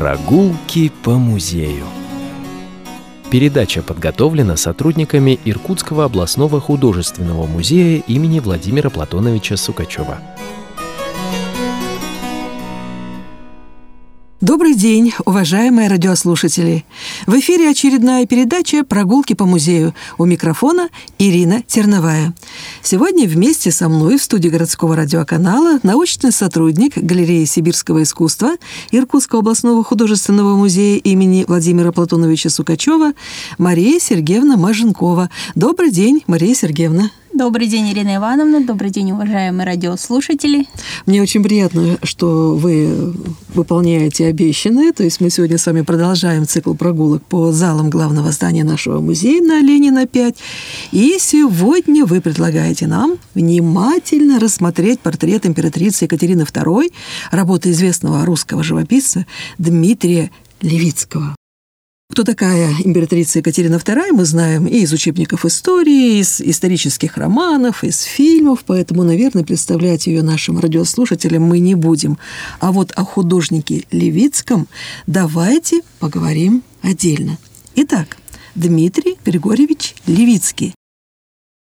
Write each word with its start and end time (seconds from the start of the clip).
Прогулки 0.00 0.90
по 1.02 1.18
музею. 1.18 1.84
Передача 3.30 3.82
подготовлена 3.82 4.56
сотрудниками 4.56 5.38
Иркутского 5.44 6.06
областного 6.06 6.58
художественного 6.58 7.44
музея 7.44 8.02
имени 8.06 8.40
Владимира 8.40 8.88
Платоновича 8.88 9.58
Сукачева. 9.58 10.18
Добрый 14.40 14.74
день, 14.74 15.12
уважаемые 15.26 15.88
радиослушатели! 15.88 16.86
В 17.26 17.34
эфире 17.38 17.68
очередная 17.68 18.24
передача 18.24 18.84
«Прогулки 18.84 19.34
по 19.34 19.44
музею». 19.44 19.94
У 20.16 20.24
микрофона 20.24 20.88
Ирина 21.18 21.62
Терновая. 21.66 22.32
Сегодня 22.82 23.28
вместе 23.28 23.70
со 23.70 23.90
мной 23.90 24.16
в 24.16 24.22
студии 24.22 24.48
городского 24.48 24.96
радиоканала 24.96 25.78
научный 25.82 26.32
сотрудник 26.32 26.96
Галереи 26.96 27.44
сибирского 27.44 28.02
искусства 28.02 28.52
Иркутского 28.90 29.40
областного 29.40 29.84
художественного 29.84 30.56
музея 30.56 30.96
имени 30.96 31.44
Владимира 31.46 31.92
Платоновича 31.92 32.48
Сукачева 32.48 33.12
Мария 33.58 34.00
Сергеевна 34.00 34.56
Маженкова. 34.56 35.28
Добрый 35.54 35.90
день, 35.90 36.24
Мария 36.26 36.54
Сергеевна. 36.54 37.10
Добрый 37.32 37.68
день, 37.68 37.92
Ирина 37.92 38.16
Ивановна. 38.16 38.66
Добрый 38.66 38.90
день, 38.90 39.12
уважаемые 39.12 39.64
радиослушатели. 39.64 40.66
Мне 41.06 41.22
очень 41.22 41.44
приятно, 41.44 41.96
что 42.02 42.56
вы 42.56 43.14
выполняете 43.54 44.26
обещанное. 44.26 44.92
То 44.92 45.04
есть 45.04 45.20
мы 45.20 45.30
сегодня 45.30 45.56
с 45.56 45.64
вами 45.64 45.82
продолжаем 45.82 46.44
цикл 46.44 46.74
прогулок 46.74 47.22
по 47.24 47.52
залам 47.52 47.88
главного 47.88 48.32
здания 48.32 48.64
нашего 48.64 49.00
музея 49.00 49.40
на 49.40 49.60
Ленина 49.60 50.06
5. 50.06 50.36
И 50.90 51.18
сегодня 51.20 52.04
вы 52.04 52.20
предлагаете 52.20 52.88
нам 52.88 53.16
внимательно 53.34 54.40
рассмотреть 54.40 54.98
портрет 54.98 55.46
императрицы 55.46 56.06
Екатерины 56.06 56.42
II, 56.42 56.92
работы 57.30 57.70
известного 57.70 58.24
русского 58.26 58.64
живописца 58.64 59.24
Дмитрия 59.56 60.32
Левицкого. 60.60 61.36
Кто 62.10 62.24
такая 62.24 62.74
императрица 62.84 63.38
Екатерина 63.38 63.76
II, 63.76 64.12
мы 64.12 64.24
знаем 64.24 64.66
и 64.66 64.78
из 64.78 64.92
учебников 64.92 65.44
истории, 65.44 66.18
из 66.18 66.40
исторических 66.40 67.16
романов, 67.16 67.84
из 67.84 68.02
фильмов, 68.02 68.64
поэтому, 68.66 69.04
наверное, 69.04 69.44
представлять 69.44 70.08
ее 70.08 70.22
нашим 70.22 70.58
радиослушателям 70.58 71.44
мы 71.44 71.60
не 71.60 71.76
будем. 71.76 72.18
А 72.58 72.72
вот 72.72 72.90
о 72.96 73.04
художнике 73.04 73.84
Левицком 73.92 74.66
давайте 75.06 75.82
поговорим 76.00 76.64
отдельно. 76.82 77.38
Итак, 77.76 78.16
Дмитрий 78.56 79.16
Григорьевич 79.24 79.94
Левицкий. 80.06 80.74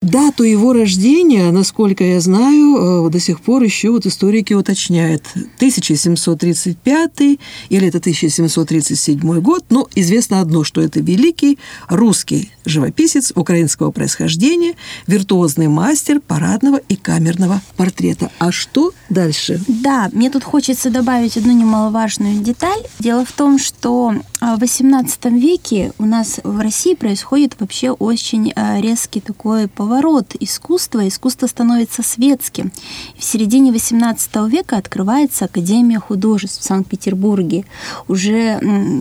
Дату 0.03 0.43
его 0.43 0.73
рождения, 0.73 1.49
насколько 1.51 2.03
я 2.03 2.21
знаю, 2.21 3.07
э, 3.07 3.09
до 3.09 3.19
сих 3.19 3.41
пор 3.41 3.63
еще 3.63 3.89
вот 3.89 4.05
историки 4.05 4.53
уточняют. 4.53 5.23
1735 5.55 7.39
или 7.69 7.87
это 7.87 7.97
1737 7.97 9.41
год. 9.41 9.65
Но 9.71 9.87
известно 9.95 10.39
одно, 10.39 10.63
что 10.63 10.81
это 10.81 10.99
великий 10.99 11.57
русский 11.89 12.51
живописец 12.63 13.33
украинского 13.33 13.89
происхождения, 13.89 14.75
виртуозный 15.07 15.67
мастер 15.67 16.19
парадного 16.19 16.77
и 16.77 16.95
камерного 16.95 17.61
портрета. 17.75 18.29
А 18.37 18.51
что 18.51 18.93
дальше? 19.09 19.59
Да, 19.67 20.11
мне 20.13 20.29
тут 20.29 20.43
хочется 20.43 20.91
добавить 20.91 21.37
одну 21.37 21.53
немаловажную 21.53 22.43
деталь. 22.43 22.83
Дело 22.99 23.25
в 23.25 23.31
том, 23.31 23.57
что 23.57 24.13
в 24.39 24.63
XVIII 24.63 25.39
веке 25.39 25.91
у 25.97 26.05
нас 26.05 26.39
в 26.43 26.59
России 26.61 26.93
происходит 26.93 27.55
вообще 27.59 27.89
очень 27.89 28.53
э, 28.55 28.79
резкий 28.79 29.21
такой 29.21 29.67
поворот 29.67 29.86
поворот 29.87 30.35
искусства, 30.41 31.07
искусство 31.07 31.47
становится 31.47 32.03
светским. 32.03 32.73
В 33.17 33.23
середине 33.23 33.71
XVIII 33.71 34.49
века 34.49 34.75
открывается 34.75 35.45
Академия 35.45 35.97
художеств 35.97 36.59
в 36.59 36.63
Санкт-Петербурге. 36.65 37.63
Уже 38.09 38.59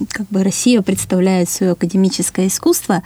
как 0.09 0.29
бы 0.29 0.45
Россия 0.45 0.83
представляет 0.83 1.51
свое 1.51 1.73
академическое 1.73 2.47
искусство. 2.47 3.03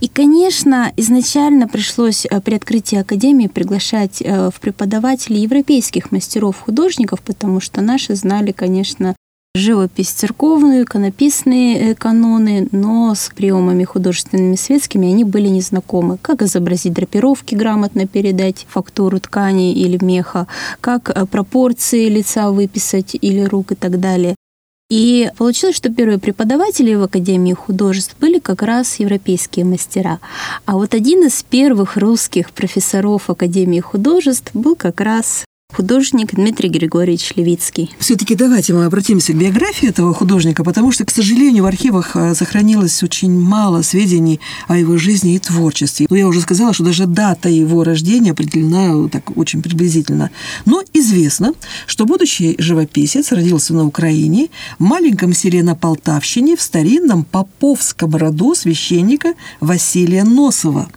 И, 0.00 0.08
конечно, 0.08 0.92
изначально 0.96 1.68
пришлось 1.68 2.26
э, 2.26 2.40
при 2.40 2.54
открытии 2.54 2.98
Академии 2.98 3.46
приглашать 3.46 4.20
э, 4.20 4.50
в 4.50 4.58
преподаватели 4.58 5.38
европейских 5.38 6.10
мастеров-художников, 6.10 7.20
потому 7.20 7.60
что 7.60 7.80
наши 7.80 8.16
знали, 8.16 8.50
конечно, 8.50 9.14
живопись 9.60 10.10
церковную, 10.10 10.84
иконописные 10.84 11.92
э, 11.92 11.94
каноны, 11.94 12.68
но 12.72 13.14
с 13.14 13.30
приемами 13.34 13.84
художественными 13.84 14.56
светскими 14.56 15.08
они 15.08 15.24
были 15.24 15.48
незнакомы. 15.48 16.18
Как 16.22 16.42
изобразить 16.42 16.92
драпировки, 16.92 17.54
грамотно 17.54 18.06
передать 18.06 18.66
фактуру 18.68 19.20
ткани 19.20 19.72
или 19.72 20.02
меха, 20.02 20.46
как 20.80 21.10
э, 21.10 21.26
пропорции 21.26 22.08
лица 22.08 22.50
выписать 22.50 23.16
или 23.20 23.42
рук 23.42 23.72
и 23.72 23.74
так 23.74 24.00
далее. 24.00 24.34
И 24.88 25.30
получилось, 25.36 25.76
что 25.76 25.88
первые 25.88 26.18
преподаватели 26.18 26.94
в 26.94 27.02
Академии 27.04 27.52
художеств 27.52 28.16
были 28.18 28.40
как 28.40 28.62
раз 28.62 28.98
европейские 28.98 29.64
мастера. 29.64 30.18
А 30.66 30.74
вот 30.74 30.94
один 30.94 31.26
из 31.26 31.44
первых 31.44 31.96
русских 31.96 32.50
профессоров 32.50 33.30
Академии 33.30 33.78
художеств 33.78 34.50
был 34.52 34.74
как 34.74 35.00
раз 35.00 35.44
художник 35.72 36.34
Дмитрий 36.34 36.68
Григорьевич 36.68 37.32
Левицкий. 37.36 37.94
Все-таки 37.98 38.34
давайте 38.34 38.72
мы 38.74 38.84
обратимся 38.84 39.32
к 39.32 39.36
биографии 39.36 39.88
этого 39.88 40.12
художника, 40.14 40.64
потому 40.64 40.92
что, 40.92 41.04
к 41.04 41.10
сожалению, 41.10 41.64
в 41.64 41.66
архивах 41.66 42.14
а, 42.14 42.34
сохранилось 42.34 43.02
очень 43.02 43.32
мало 43.38 43.82
сведений 43.82 44.40
о 44.68 44.76
его 44.76 44.96
жизни 44.96 45.34
и 45.34 45.38
творчестве. 45.38 46.06
Но 46.10 46.16
я 46.16 46.26
уже 46.26 46.40
сказала, 46.40 46.72
что 46.72 46.84
даже 46.84 47.06
дата 47.06 47.48
его 47.48 47.84
рождения 47.84 48.32
определена 48.32 49.08
так 49.08 49.36
очень 49.36 49.62
приблизительно. 49.62 50.30
Но 50.64 50.82
известно, 50.92 51.52
что 51.86 52.06
будущий 52.06 52.56
живописец 52.58 53.32
родился 53.32 53.74
на 53.74 53.86
Украине, 53.86 54.48
в 54.78 54.82
маленьком 54.82 55.32
селе 55.32 55.62
на 55.62 55.74
Полтавщине, 55.74 56.56
в 56.56 56.62
старинном 56.62 57.24
Поповском 57.24 58.16
роду 58.16 58.54
священника 58.54 59.34
Василия 59.60 60.24
Носова. 60.24 60.88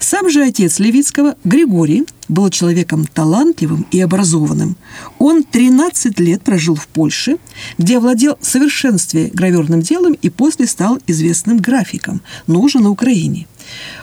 Сам 0.00 0.30
же 0.30 0.42
отец 0.42 0.78
Левицкого, 0.78 1.36
Григорий, 1.44 2.06
был 2.26 2.48
человеком 2.48 3.04
талантливым 3.04 3.86
и 3.90 4.00
образованным. 4.00 4.76
Он 5.18 5.42
13 5.42 6.18
лет 6.20 6.42
прожил 6.42 6.74
в 6.74 6.88
Польше, 6.88 7.36
где 7.76 7.98
овладел 7.98 8.38
в 8.40 8.46
совершенстве 8.46 9.30
граверным 9.32 9.82
делом 9.82 10.14
и 10.14 10.30
после 10.30 10.66
стал 10.66 10.98
известным 11.06 11.58
графиком, 11.58 12.22
но 12.46 12.60
уже 12.60 12.78
на 12.78 12.88
Украине. 12.88 13.46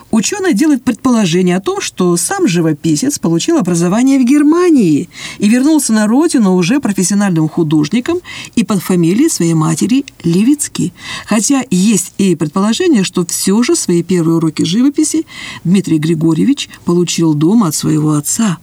Ученый 0.09 0.53
делает 0.53 0.83
предположение 0.83 1.57
о 1.57 1.61
том, 1.61 1.81
что 1.81 2.15
сам 2.15 2.47
живописец 2.47 3.19
получил 3.19 3.57
образование 3.57 4.19
в 4.19 4.25
Германии 4.25 5.09
и 5.37 5.49
вернулся 5.49 5.91
на 5.91 6.07
родину 6.07 6.55
уже 6.55 6.79
профессиональным 6.79 7.49
художником 7.49 8.19
и 8.55 8.63
под 8.63 8.81
фамилией 8.81 9.29
своей 9.29 9.53
матери 9.53 10.05
Левицкий. 10.23 10.93
Хотя 11.25 11.63
есть 11.69 12.13
и 12.17 12.35
предположение, 12.35 13.03
что 13.03 13.25
все 13.25 13.61
же 13.63 13.75
свои 13.75 14.01
первые 14.01 14.37
уроки 14.37 14.63
живописи 14.63 15.25
Дмитрий 15.65 15.97
Григорьевич 15.97 16.69
получил 16.85 17.33
дома 17.33 17.67
от 17.67 17.75
своего 17.75 18.13
отца. 18.13 18.57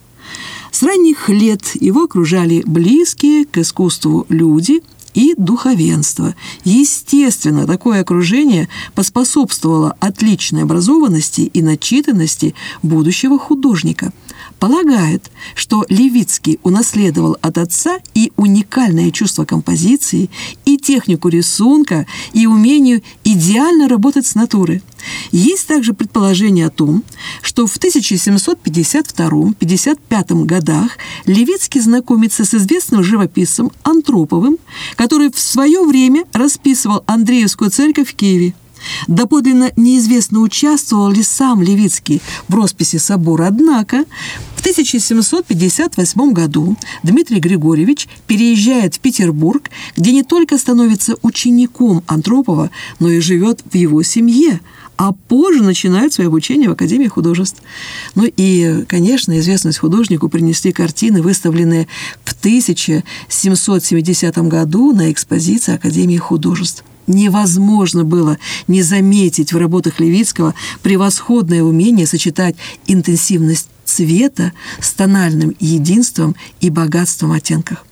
С 0.70 0.82
ранних 0.82 1.28
лет 1.28 1.62
его 1.74 2.04
окружали 2.04 2.62
близкие 2.64 3.44
к 3.44 3.58
искусству 3.58 4.26
люди– 4.30 4.82
и 5.14 5.34
духовенство. 5.36 6.34
Естественно, 6.64 7.66
такое 7.66 8.00
окружение 8.00 8.68
поспособствовало 8.94 9.96
отличной 10.00 10.64
образованности 10.64 11.42
и 11.42 11.62
начитанности 11.62 12.54
будущего 12.82 13.38
художника. 13.38 14.12
Полагают, 14.64 15.30
что 15.54 15.84
Левицкий 15.90 16.58
унаследовал 16.62 17.36
от 17.42 17.58
отца 17.58 17.98
и 18.14 18.32
уникальное 18.36 19.10
чувство 19.10 19.44
композиции, 19.44 20.30
и 20.64 20.78
технику 20.78 21.28
рисунка, 21.28 22.06
и 22.32 22.46
умение 22.46 23.02
идеально 23.24 23.90
работать 23.90 24.26
с 24.26 24.34
натурой. 24.34 24.82
Есть 25.32 25.66
также 25.66 25.92
предположение 25.92 26.68
о 26.68 26.70
том, 26.70 27.04
что 27.42 27.66
в 27.66 27.76
1752-55 27.76 30.44
годах 30.46 30.92
Левицкий 31.26 31.82
знакомится 31.82 32.46
с 32.46 32.54
известным 32.54 33.04
живописцем 33.04 33.70
Антроповым, 33.82 34.56
который 34.96 35.30
в 35.30 35.38
свое 35.38 35.84
время 35.84 36.24
расписывал 36.32 37.04
Андреевскую 37.06 37.70
церковь 37.70 38.12
в 38.12 38.14
Киеве. 38.14 38.54
Доподлинно 39.06 39.72
неизвестно, 39.76 40.40
участвовал 40.40 41.10
ли 41.10 41.22
сам 41.22 41.62
Левицкий 41.62 42.20
в 42.48 42.54
росписи 42.54 42.96
собора, 42.96 43.48
однако 43.48 44.04
в 44.56 44.60
1758 44.60 46.32
году 46.32 46.76
Дмитрий 47.02 47.40
Григорьевич 47.40 48.08
переезжает 48.26 48.94
в 48.94 49.00
Петербург, 49.00 49.70
где 49.96 50.12
не 50.12 50.22
только 50.22 50.58
становится 50.58 51.16
учеником 51.22 52.02
Антропова, 52.06 52.70
но 52.98 53.10
и 53.10 53.20
живет 53.20 53.62
в 53.70 53.74
его 53.74 54.02
семье, 54.02 54.60
а 54.96 55.12
позже 55.12 55.62
начинает 55.62 56.12
свое 56.12 56.28
обучение 56.28 56.68
в 56.68 56.72
Академии 56.72 57.08
художеств. 57.08 57.62
Ну 58.14 58.24
и, 58.24 58.84
конечно, 58.88 59.38
известность 59.38 59.78
художнику 59.78 60.28
принесли 60.28 60.72
картины, 60.72 61.22
выставленные 61.22 61.88
в 62.24 62.32
1770 62.32 64.38
году 64.48 64.92
на 64.92 65.10
экспозиции 65.10 65.74
Академии 65.74 66.16
художеств 66.16 66.84
невозможно 67.06 68.04
было 68.04 68.38
не 68.68 68.82
заметить 68.82 69.52
в 69.52 69.56
работах 69.56 70.00
Левицкого 70.00 70.54
превосходное 70.82 71.62
умение 71.62 72.06
сочетать 72.06 72.56
интенсивность 72.86 73.68
цвета 73.84 74.52
с 74.80 74.92
тональным 74.92 75.54
единством 75.60 76.34
и 76.60 76.70
богатством 76.70 77.32
оттенков. 77.32 77.84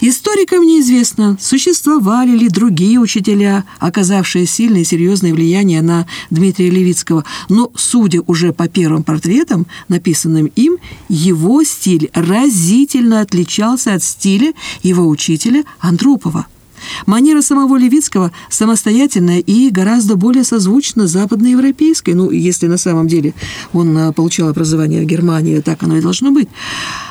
Историкам 0.00 0.62
неизвестно, 0.62 1.36
существовали 1.40 2.36
ли 2.36 2.48
другие 2.48 2.98
учителя, 2.98 3.64
оказавшие 3.78 4.46
сильное 4.46 4.82
и 4.82 4.84
серьезное 4.84 5.34
влияние 5.34 5.82
на 5.82 6.06
Дмитрия 6.30 6.70
Левицкого, 6.70 7.24
но, 7.48 7.72
судя 7.74 8.20
уже 8.26 8.52
по 8.52 8.68
первым 8.68 9.02
портретам, 9.02 9.66
написанным 9.88 10.46
им, 10.54 10.76
его 11.08 11.64
стиль 11.64 12.10
разительно 12.14 13.20
отличался 13.20 13.94
от 13.94 14.02
стиля 14.02 14.52
его 14.82 15.08
учителя 15.08 15.64
Андропова– 15.80 16.46
Манера 17.06 17.42
самого 17.42 17.76
Левицкого 17.76 18.32
самостоятельная 18.50 19.40
и 19.40 19.70
гораздо 19.70 20.16
более 20.16 20.44
созвучна 20.44 21.06
западноевропейской. 21.06 22.14
Ну, 22.14 22.30
если 22.30 22.66
на 22.66 22.76
самом 22.78 23.08
деле 23.08 23.34
он 23.72 23.96
а, 23.96 24.12
получал 24.12 24.48
образование 24.48 25.02
в 25.02 25.06
Германии, 25.06 25.60
так 25.60 25.82
оно 25.82 25.96
и 25.96 26.02
должно 26.02 26.30
быть. 26.30 26.48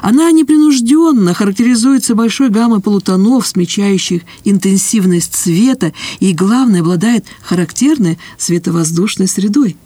Она 0.02 0.32
непринужденно 0.32 1.34
характеризуется 1.34 2.16
большой 2.16 2.50
гаммой 2.50 2.80
полутонов, 2.80 3.48
смечающих 3.48 4.22
интенсивность 4.44 5.36
цвета 5.36 5.94
и, 6.20 6.34
главное, 6.34 6.82
обладает 6.82 7.26
характерной 7.42 8.18
световоздушной 8.38 9.28
средой. 9.28 9.78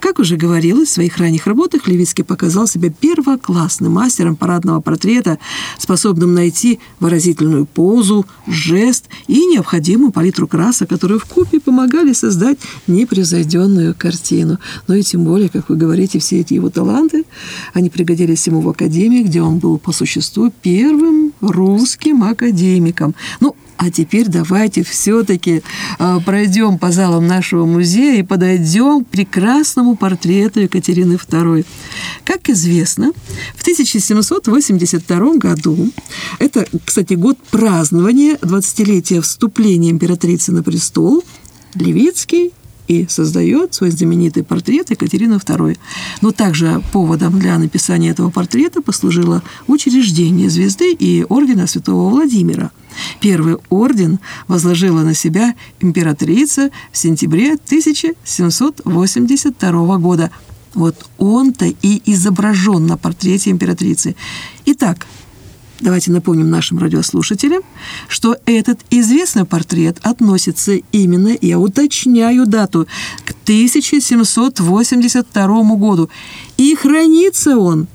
Как 0.00 0.18
уже 0.18 0.36
говорилось, 0.36 0.88
в 0.88 0.92
своих 0.92 1.18
ранних 1.18 1.46
работах 1.46 1.86
Левицкий 1.86 2.24
показал 2.24 2.66
себя 2.66 2.90
первоклассным 2.90 3.92
мастером 3.92 4.36
парадного 4.36 4.80
портрета, 4.80 5.38
способным 5.78 6.34
найти 6.34 6.80
выразительную 7.00 7.66
позу, 7.66 8.26
жест 8.46 9.06
и 9.28 9.46
необходимую 9.46 10.12
палитру 10.12 10.46
красок, 10.46 10.88
которые 10.88 11.18
в 11.18 11.24
купе 11.24 11.60
помогали 11.60 12.12
создать 12.12 12.58
непревзойденную 12.86 13.94
картину. 13.96 14.58
Но 14.88 14.94
и 14.94 15.02
тем 15.02 15.24
более, 15.24 15.48
как 15.48 15.68
вы 15.68 15.76
говорите, 15.76 16.18
все 16.18 16.40
эти 16.40 16.54
его 16.54 16.70
таланты, 16.70 17.24
они 17.72 17.90
пригодились 17.90 18.46
ему 18.46 18.60
в 18.60 18.68
Академии, 18.68 19.22
где 19.22 19.42
он 19.42 19.58
был 19.58 19.78
по 19.78 19.92
существу 19.92 20.52
первым 20.62 21.21
русским 21.42 22.22
академиком. 22.24 23.14
Ну, 23.40 23.56
а 23.76 23.90
теперь 23.90 24.28
давайте 24.28 24.84
все-таки 24.84 25.62
э, 25.98 26.18
пройдем 26.24 26.78
по 26.78 26.92
залам 26.92 27.26
нашего 27.26 27.66
музея 27.66 28.20
и 28.20 28.22
подойдем 28.22 29.04
к 29.04 29.08
прекрасному 29.08 29.96
портрету 29.96 30.60
Екатерины 30.60 31.14
II. 31.14 31.66
Как 32.24 32.48
известно, 32.48 33.10
в 33.56 33.62
1782 33.62 35.34
году, 35.34 35.90
это, 36.38 36.64
кстати, 36.84 37.14
год 37.14 37.38
празднования 37.50 38.36
20-летия 38.36 39.20
вступления 39.20 39.90
императрицы 39.90 40.52
на 40.52 40.62
престол, 40.62 41.24
Левицкий 41.74 42.52
и 42.92 43.06
создает 43.08 43.74
свой 43.74 43.90
знаменитый 43.90 44.42
портрет 44.42 44.90
Екатерины 44.90 45.34
II. 45.34 45.78
Но 46.20 46.32
также 46.32 46.82
поводом 46.92 47.38
для 47.38 47.58
написания 47.58 48.10
этого 48.10 48.30
портрета 48.30 48.82
послужило 48.82 49.42
учреждение 49.66 50.50
звезды 50.50 50.92
и 50.92 51.24
ордена 51.28 51.66
Святого 51.66 52.10
Владимира– 52.10 52.70
Первый 53.20 53.58
орден 53.70 54.18
возложила 54.48 55.02
на 55.02 55.14
себя 55.14 55.54
императрица 55.80 56.70
в 56.92 56.98
сентябре 56.98 57.54
1782 57.54 59.98
года. 59.98 60.30
Вот 60.74 61.06
он-то 61.18 61.66
и 61.66 62.02
изображен 62.06 62.86
на 62.86 62.96
портрете 62.96 63.50
императрицы. 63.50 64.16
Итак, 64.64 65.06
давайте 65.82 66.10
напомним 66.10 66.48
нашим 66.48 66.78
радиослушателям, 66.78 67.60
что 68.08 68.38
этот 68.46 68.80
известный 68.90 69.44
портрет 69.44 69.98
относится 70.02 70.72
именно, 70.92 71.36
я 71.40 71.58
уточняю 71.58 72.46
дату, 72.46 72.86
к 73.24 73.32
1782 73.42 75.76
году. 75.76 76.08
И 76.56 76.74
хранится 76.74 77.58
он 77.58 77.86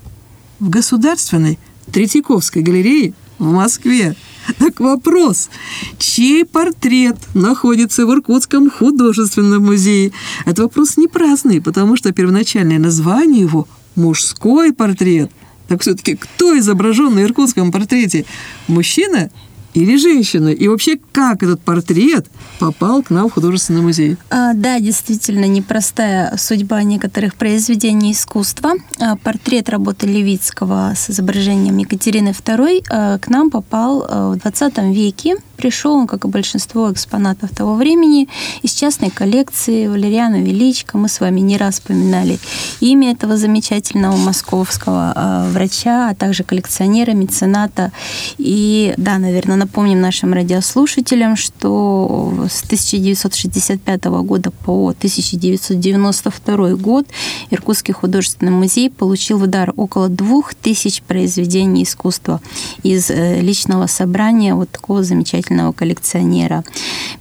в 0.60 0.69
Государственной 0.69 1.57
Третьяковской 1.92 2.62
галерее 2.62 3.16
в 3.39 3.51
Москве. 3.51 4.16
Так 4.60 4.80
вопрос, 4.80 5.50
чей 5.98 6.45
портрет 6.45 7.18
находится 7.34 8.06
в 8.06 8.13
Иркутском 8.13 8.69
художественном 8.69 9.66
музее? 9.66 10.12
Это 10.45 10.62
вопрос 10.63 10.95
не 10.98 11.07
праздный, 11.07 11.62
потому 11.62 11.98
что 11.98 12.13
первоначальное 12.13 12.80
название 12.80 13.42
его– 13.42 13.68
мужской 13.95 14.72
портрет. 14.72 15.31
Так 15.68 15.81
все-таки 15.81 16.16
кто 16.16 16.58
изображен 16.58 17.16
на 17.16 17.22
иркутском 17.22 17.72
портрете? 17.72 18.25
Мужчина 18.68 19.30
или 19.77 19.95
женщина? 19.97 20.50
И 20.50 20.68
вообще, 20.68 20.97
как 21.12 21.44
этот 21.44 21.62
портрет 21.62 22.27
попал 22.59 23.03
к 23.03 23.12
нам 23.12 23.29
в 23.29 23.33
художественный 23.33 23.81
музей? 23.81 24.18
А, 24.29 24.53
да, 24.53 24.79
действительно, 24.79 25.45
непростая 25.45 26.35
судьба 26.38 26.81
некоторых 26.83 27.35
произведений 27.35 28.13
искусства. 28.13 28.74
А, 29.00 29.15
портрет 29.18 29.69
работы 29.69 30.07
Левицкого 30.07 30.94
с 30.95 31.12
изображением 31.12 31.77
Екатерины 31.77 32.29
II 32.29 32.85
а, 32.89 33.18
к 33.19 33.27
нам 33.27 33.51
попал 33.51 34.06
а, 34.07 34.31
в 34.31 34.38
20 34.38 34.77
веке 34.95 35.35
Пришел 35.57 35.95
он, 35.95 36.07
как 36.07 36.24
и 36.24 36.27
большинство 36.27 36.91
экспонатов 36.91 37.50
того 37.50 37.74
времени, 37.74 38.29
из 38.62 38.74
частной 38.74 39.09
коллекции 39.09 39.88
Валериана 39.88 40.35
Величко. 40.35 41.00
Мы 41.00 41.09
с 41.09 41.19
вами 41.19 41.39
не 41.39 41.57
раз 41.57 41.75
вспоминали 41.75 42.39
имя 42.79 43.12
этого 43.12 43.38
замечательного 43.38 44.15
московского 44.18 45.13
э, 45.15 45.51
врача, 45.51 46.09
а 46.09 46.15
также 46.15 46.44
коллекционера, 46.44 47.12
мецената. 47.12 47.91
И 48.38 48.94
да, 48.97 49.18
наверное, 49.18 49.57
напомним 49.68 50.00
нашим 50.00 50.31
радиослушателям, 50.31 51.36
что 51.36 52.46
с 52.50 52.64
1965 52.64 54.06
года 54.06 54.50
по 54.50 54.90
1992 54.90 56.75
год 56.75 57.06
Иркутский 57.50 57.94
художественный 57.94 58.54
музей 58.54 58.90
получил 58.90 59.38
в 59.38 59.48
дар 59.48 59.74
около 59.75 60.08
двух 60.08 60.54
тысяч 60.54 61.02
произведений 61.02 61.84
искусства 61.84 62.40
из 62.81 63.12
э, 63.12 63.42
личного 63.42 63.88
собрания 63.88 64.56
вот 64.56 64.69
такого 64.72 65.04
замечательного 65.04 65.74
коллекционера. 65.74 66.63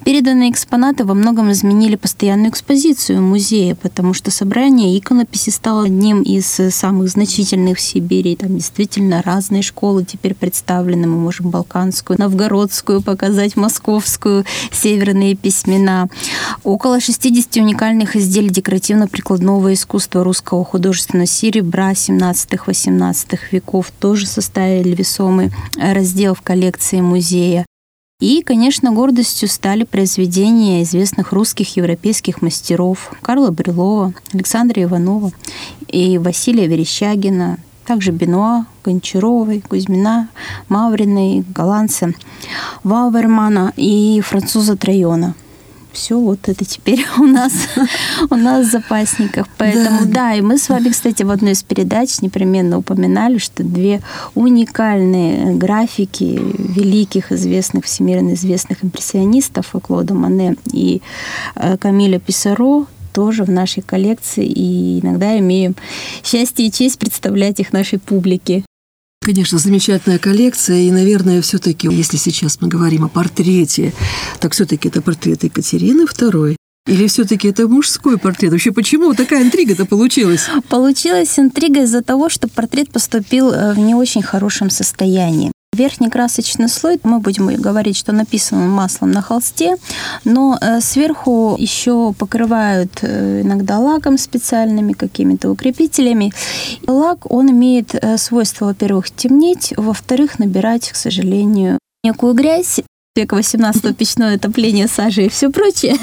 Переданные 0.04 0.52
экспонаты 0.52 1.04
во 1.04 1.14
многом 1.14 1.50
изменили 1.50 1.96
постоянную 1.96 2.50
экспозицию 2.50 3.22
музея, 3.22 3.74
потому 3.74 4.14
что 4.14 4.30
собрание 4.30 4.96
иконописи 4.96 5.50
стало 5.50 5.86
одним 5.86 6.22
из 6.22 6.46
самых 6.46 7.08
значительных 7.08 7.78
в 7.78 7.80
Сибири. 7.80 8.36
Там 8.36 8.54
действительно 8.54 9.20
разные 9.20 9.62
школы 9.62 10.04
теперь 10.04 10.34
представлены. 10.34 11.08
Мы 11.08 11.18
можем 11.18 11.50
балканскую, 11.50 12.16
новгородскую 12.36 13.02
показать, 13.02 13.56
московскую, 13.56 14.44
северные 14.70 15.34
письмена. 15.34 16.08
Около 16.64 17.00
60 17.00 17.56
уникальных 17.56 18.14
изделий 18.14 18.50
декоративно-прикладного 18.50 19.72
искусства 19.72 20.22
русского 20.22 20.64
художественного 20.64 21.26
серебра 21.26 21.92
17-18 21.92 23.38
веков 23.52 23.90
тоже 23.98 24.26
составили 24.26 24.94
весомый 24.94 25.50
раздел 25.76 26.34
в 26.34 26.42
коллекции 26.42 27.00
музея. 27.00 27.64
И, 28.20 28.42
конечно, 28.42 28.92
гордостью 28.92 29.48
стали 29.48 29.84
произведения 29.84 30.82
известных 30.82 31.32
русских 31.32 31.76
европейских 31.76 32.40
мастеров 32.40 33.12
Карла 33.20 33.50
Брюлова, 33.50 34.14
Александра 34.32 34.82
Иванова 34.82 35.32
и 35.88 36.16
Василия 36.16 36.66
Верещагина, 36.66 37.58
также 37.86 38.12
Бенуа, 38.12 38.66
Гончаровой, 38.84 39.60
Кузьмина, 39.60 40.28
Мавриной, 40.68 41.44
голландца 41.54 42.12
Ваувермана 42.82 43.72
и 43.76 44.20
француза 44.20 44.76
Трайона– 44.76 45.34
все 45.96 46.18
вот 46.18 46.48
это 46.48 46.64
теперь 46.64 47.04
у 47.18 47.24
нас, 47.24 47.52
у 48.30 48.34
нас 48.36 48.66
в 48.66 48.70
запасниках. 48.70 49.46
Поэтому 49.56 50.00
да. 50.02 50.12
да, 50.12 50.34
и 50.34 50.40
мы 50.40 50.58
с 50.58 50.68
вами, 50.68 50.90
кстати, 50.90 51.22
в 51.22 51.30
одной 51.30 51.52
из 51.52 51.62
передач 51.62 52.20
непременно 52.20 52.78
упоминали, 52.78 53.38
что 53.38 53.64
две 53.64 54.02
уникальные 54.34 55.54
графики 55.54 56.38
великих, 56.58 57.32
известных, 57.32 57.86
всемирно 57.86 58.34
известных 58.34 58.84
импрессионистов 58.84 59.74
Клода 59.82 60.14
Мане 60.14 60.56
и 60.72 61.02
э, 61.54 61.76
Камиля 61.78 62.18
Писаро 62.18 62.86
тоже 63.16 63.44
в 63.44 63.50
нашей 63.50 63.82
коллекции, 63.82 64.44
и 64.44 65.00
иногда 65.00 65.38
имеем 65.38 65.74
счастье 66.22 66.66
и 66.66 66.70
честь 66.70 66.98
представлять 66.98 67.58
их 67.60 67.72
нашей 67.72 67.98
публике. 67.98 68.62
Конечно, 69.22 69.56
замечательная 69.58 70.18
коллекция, 70.18 70.80
и, 70.82 70.90
наверное, 70.90 71.40
все-таки, 71.40 71.88
если 71.90 72.18
сейчас 72.18 72.60
мы 72.60 72.68
говорим 72.68 73.04
о 73.04 73.08
портрете, 73.08 73.94
так 74.38 74.52
все-таки 74.52 74.88
это 74.88 75.00
портрет 75.00 75.44
Екатерины 75.44 76.02
II. 76.02 76.56
Или 76.86 77.06
все-таки 77.06 77.48
это 77.48 77.66
мужской 77.66 78.18
портрет? 78.18 78.52
Вообще, 78.52 78.70
почему 78.70 79.14
такая 79.14 79.42
интрига-то 79.42 79.86
получилась? 79.86 80.42
Получилась 80.68 81.38
интрига 81.38 81.84
из-за 81.84 82.02
того, 82.02 82.28
что 82.28 82.48
портрет 82.48 82.92
поступил 82.92 83.50
э, 83.50 83.72
в 83.72 83.78
не 83.78 83.94
очень 83.94 84.22
хорошем 84.22 84.68
состоянии. 84.68 85.50
Верхний 85.76 86.08
красочный 86.08 86.70
слой, 86.70 86.98
мы 87.02 87.18
будем 87.18 87.54
говорить, 87.54 87.98
что 87.98 88.12
написан 88.12 88.66
маслом 88.70 89.10
на 89.10 89.20
холсте, 89.20 89.76
но 90.24 90.56
э, 90.58 90.80
сверху 90.80 91.54
еще 91.58 92.14
покрывают 92.18 93.00
э, 93.02 93.42
иногда 93.42 93.78
лаком 93.78 94.16
специальными 94.16 94.94
какими-то 94.94 95.50
укрепителями. 95.50 96.32
Лак, 96.86 97.30
он 97.30 97.50
имеет 97.50 97.94
э, 97.94 98.16
свойство, 98.16 98.66
во-первых, 98.66 99.10
темнеть, 99.10 99.74
во-вторых, 99.76 100.38
набирать, 100.38 100.90
к 100.90 100.96
сожалению, 100.96 101.78
некую 102.02 102.32
грязь, 102.32 102.80
века 103.14 103.34
18 103.34 103.94
печное 103.98 104.36
отопление 104.36 104.88
сажи 104.88 105.26
и 105.26 105.28
все 105.28 105.50
прочее. 105.50 105.96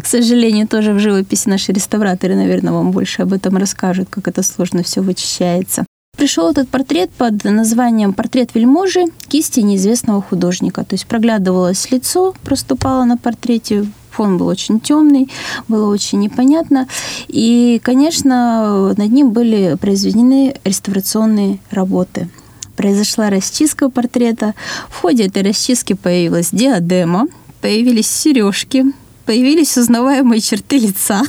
К 0.00 0.06
сожалению, 0.06 0.68
тоже 0.68 0.92
в 0.92 1.00
живописи 1.00 1.48
наши 1.48 1.72
реставраторы, 1.72 2.36
наверное, 2.36 2.72
вам 2.72 2.92
больше 2.92 3.22
об 3.22 3.32
этом 3.32 3.56
расскажут, 3.56 4.08
как 4.08 4.28
это 4.28 4.44
сложно 4.44 4.84
все 4.84 5.00
вычищается. 5.00 5.84
Пришел 6.16 6.50
этот 6.50 6.68
портрет 6.70 7.10
под 7.10 7.44
названием 7.44 8.14
«Портрет 8.14 8.50
вельможи 8.54 9.04
кисти 9.28 9.60
неизвестного 9.60 10.22
художника». 10.22 10.82
То 10.82 10.94
есть 10.94 11.06
проглядывалось 11.06 11.90
лицо, 11.90 12.34
проступало 12.42 13.04
на 13.04 13.18
портрете, 13.18 13.86
фон 14.10 14.38
был 14.38 14.46
очень 14.46 14.80
темный, 14.80 15.28
было 15.68 15.92
очень 15.92 16.20
непонятно. 16.20 16.88
И, 17.28 17.80
конечно, 17.84 18.94
над 18.96 19.12
ним 19.12 19.30
были 19.30 19.76
произведены 19.78 20.54
реставрационные 20.64 21.58
работы. 21.70 22.30
Произошла 22.76 23.28
расчистка 23.28 23.90
портрета. 23.90 24.54
В 24.88 25.00
ходе 25.02 25.26
этой 25.26 25.42
расчистки 25.42 25.92
появилась 25.92 26.48
диадема, 26.50 27.26
появились 27.60 28.08
сережки, 28.10 28.86
появились 29.26 29.76
узнаваемые 29.76 30.40
черты 30.40 30.78
лица. 30.78 31.22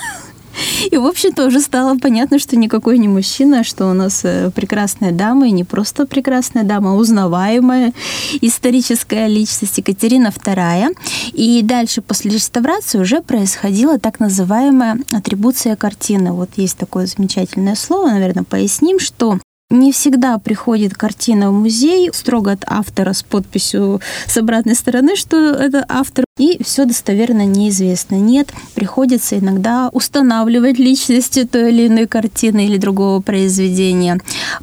И, 0.91 0.97
в 0.97 1.05
общем-то, 1.05 1.45
уже 1.45 1.59
стало 1.59 1.97
понятно, 1.97 2.39
что 2.39 2.55
никакой 2.55 2.97
не 2.97 3.07
мужчина, 3.07 3.63
что 3.63 3.89
у 3.89 3.93
нас 3.93 4.21
э, 4.23 4.51
прекрасная 4.51 5.11
дама, 5.11 5.47
и 5.47 5.51
не 5.51 5.63
просто 5.63 6.05
прекрасная 6.05 6.63
дама, 6.63 6.91
а 6.91 6.95
узнаваемая 6.95 7.93
историческая 8.41 9.27
личность 9.27 9.77
Екатерина 9.77 10.27
II. 10.27 10.95
И 11.33 11.61
дальше, 11.63 12.01
после 12.01 12.31
реставрации, 12.31 12.99
уже 12.99 13.21
происходила 13.21 13.99
так 13.99 14.19
называемая 14.19 14.99
атрибуция 15.11 15.75
картины. 15.75 16.31
Вот 16.31 16.49
есть 16.57 16.77
такое 16.77 17.05
замечательное 17.05 17.75
слово, 17.75 18.09
наверное, 18.09 18.43
поясним, 18.43 18.99
что 18.99 19.39
не 19.69 19.91
всегда 19.91 20.37
приходит 20.37 20.93
картина 20.93 21.49
в 21.49 21.53
музей 21.53 22.09
строго 22.13 22.51
от 22.51 22.63
автора 22.67 23.11
с 23.11 23.21
подписью 23.23 23.99
с 24.25 24.37
обратной 24.37 24.75
стороны, 24.75 25.15
что 25.17 25.37
это 25.37 25.85
автор, 25.89 26.23
и 26.37 26.63
все 26.63 26.85
достоверно 26.85 27.45
неизвестно. 27.45 28.15
Нет, 28.15 28.53
приходится 28.75 29.37
иногда 29.37 29.89
устанавливать 29.91 30.79
личности 30.79 31.43
той 31.43 31.71
или 31.71 31.87
иной 31.87 32.07
картины 32.07 32.65
или 32.65 32.77
другого 32.77 33.21
произведения 33.21 34.21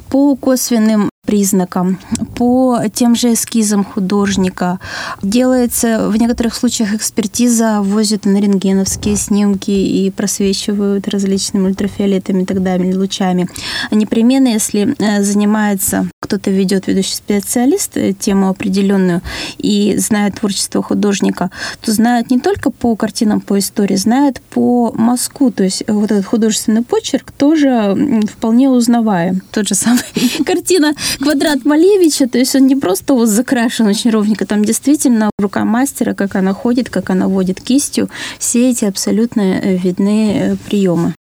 по 0.09 0.35
косвенным 0.35 1.09
признакам, 1.25 1.99
по 2.35 2.81
тем 2.93 3.15
же 3.15 3.33
эскизам 3.33 3.83
художника. 3.83 4.79
Делается 5.21 6.09
в 6.09 6.17
некоторых 6.17 6.55
случаях 6.55 6.93
экспертиза, 6.93 7.81
возят 7.81 8.25
на 8.25 8.37
рентгеновские 8.37 9.15
снимки 9.15 9.71
и 9.71 10.11
просвечивают 10.11 11.07
различными 11.07 11.67
ультрафиолетами 11.67 12.43
и 12.43 12.45
так 12.45 12.61
далее, 12.61 12.95
лучами. 12.95 13.47
Непременно, 13.91 14.49
если 14.49 14.95
э, 14.99 15.23
занимается 15.23 16.09
кто-то 16.25 16.49
ведет 16.49 16.87
ведущий 16.87 17.15
специалист 17.15 17.95
э, 17.97 18.13
тему 18.13 18.49
определенную 18.49 19.21
и 19.57 19.95
знает 19.97 20.39
творчество 20.39 20.81
художника, 20.81 21.51
то 21.81 21.91
знают 21.91 22.31
не 22.31 22.39
только 22.39 22.71
по 22.71 22.95
картинам, 22.95 23.41
по 23.41 23.59
истории, 23.59 23.95
знают 23.95 24.41
по 24.41 24.91
мазку. 24.93 25.51
То 25.51 25.63
есть 25.63 25.83
вот 25.87 26.11
этот 26.11 26.25
художественный 26.25 26.81
почерк 26.81 27.31
тоже 27.31 27.95
вполне 28.31 28.69
узнаваем. 28.69 29.41
Тот 29.51 29.67
же 29.67 29.75
самый 29.75 30.03
картина 30.45 30.93
«Квадрат 31.19 31.63
Малевича», 31.63 32.24
то 32.27 32.37
есть 32.37 32.55
он 32.55 32.67
не 32.67 32.75
просто 32.75 33.13
вот 33.13 33.27
закрашен 33.27 33.87
очень 33.87 34.11
ровненько, 34.11 34.45
там 34.45 34.63
действительно 34.63 35.29
рука 35.39 35.65
мастера, 35.65 36.13
как 36.13 36.35
она 36.35 36.53
ходит, 36.53 36.89
как 36.89 37.09
она 37.09 37.27
водит 37.27 37.61
кистью, 37.61 38.09
все 38.39 38.69
эти 38.69 38.85
абсолютно 38.85 39.41
э, 39.41 39.77
видны 39.77 40.37
э, 40.37 40.55
приемы. 40.55 41.13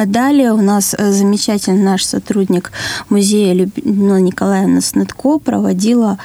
А 0.00 0.06
далее 0.06 0.52
у 0.54 0.62
нас 0.62 0.94
э, 0.96 1.12
замечательный 1.12 1.82
наш 1.82 2.04
сотрудник 2.04 2.72
музея 3.10 3.52
Людмила 3.52 4.16
Николаевна 4.16 4.80
Снытко 4.80 5.38
проводила 5.38 6.18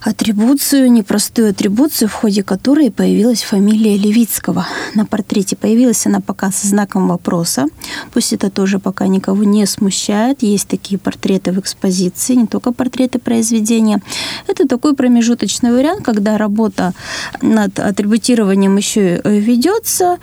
атрибуцию, 0.00 0.90
непростую 0.90 1.50
атрибуцию, 1.50 2.08
в 2.08 2.14
ходе 2.14 2.42
которой 2.42 2.90
появилась 2.90 3.44
фамилия 3.44 3.96
Левицкого. 3.96 4.66
На 4.96 5.06
портрете 5.06 5.54
появилась 5.54 6.04
она 6.04 6.18
пока 6.18 6.50
со 6.50 6.66
знаком 6.66 7.06
вопроса. 7.06 7.66
Пусть 8.12 8.32
это 8.32 8.50
тоже 8.50 8.80
пока 8.80 9.06
никого 9.06 9.44
не 9.44 9.66
смущает. 9.66 10.42
Есть 10.42 10.66
такие 10.66 10.98
портреты 10.98 11.52
в 11.52 11.60
экспозиции, 11.60 12.34
не 12.34 12.48
только 12.48 12.72
портреты 12.72 13.20
произведения. 13.20 14.02
Это 14.48 14.66
такой 14.66 14.96
промежуточный 14.96 15.70
вариант, 15.70 16.04
когда 16.04 16.38
работа 16.38 16.92
над 17.40 17.78
атрибутированием 17.78 18.76
еще 18.76 19.20
ведется. 19.24 20.18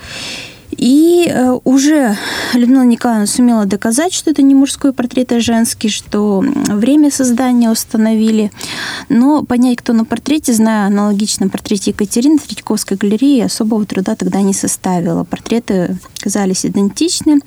И 0.77 1.27
э, 1.29 1.57
уже 1.63 2.15
Людмила 2.53 2.83
Николаевна 2.83 3.25
сумела 3.25 3.65
доказать, 3.65 4.13
что 4.13 4.31
это 4.31 4.41
не 4.41 4.55
мужской 4.55 4.93
портрет, 4.93 5.31
а 5.31 5.39
женский, 5.39 5.89
что 5.89 6.43
время 6.67 7.11
создания 7.11 7.69
установили. 7.69 8.51
Но 9.09 9.43
понять, 9.43 9.77
кто 9.77 9.93
на 9.93 10.05
портрете, 10.05 10.53
зная 10.53 10.85
аналогичном 10.87 11.49
портрете 11.49 11.91
Екатерины 11.91 12.37
Третьяковской 12.37 12.97
галереи, 12.97 13.41
особого 13.41 13.85
труда 13.85 14.15
тогда 14.15 14.41
не 14.41 14.53
составило. 14.53 15.23
Портреты 15.23 15.97
казались 16.19 16.65
идентичны. 16.65 17.39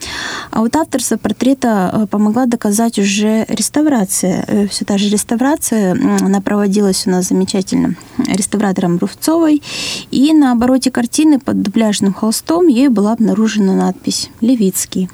А 0.50 0.60
вот 0.60 0.74
авторство 0.76 1.16
портрета 1.16 1.90
э, 1.92 2.06
помогла 2.06 2.46
доказать 2.46 2.98
уже 2.98 3.44
реставрация. 3.48 4.44
Э, 4.48 4.66
Все 4.68 4.84
та 4.84 4.98
же 4.98 5.08
реставрация, 5.08 5.92
она 6.20 6.40
проводилась 6.40 7.06
у 7.06 7.10
нас 7.10 7.28
замечательным 7.28 7.96
реставратором 8.26 8.98
Рувцовой. 8.98 9.62
И 10.10 10.32
на 10.32 10.52
обороте 10.52 10.90
картины 10.90 11.38
под 11.38 11.62
дубляжным 11.62 12.12
холстом 12.12 12.66
ей 12.66 12.88
была 12.88 13.11
обнаружена 13.12 13.74
надпись 13.74 14.30
«Левицкий». 14.40 15.08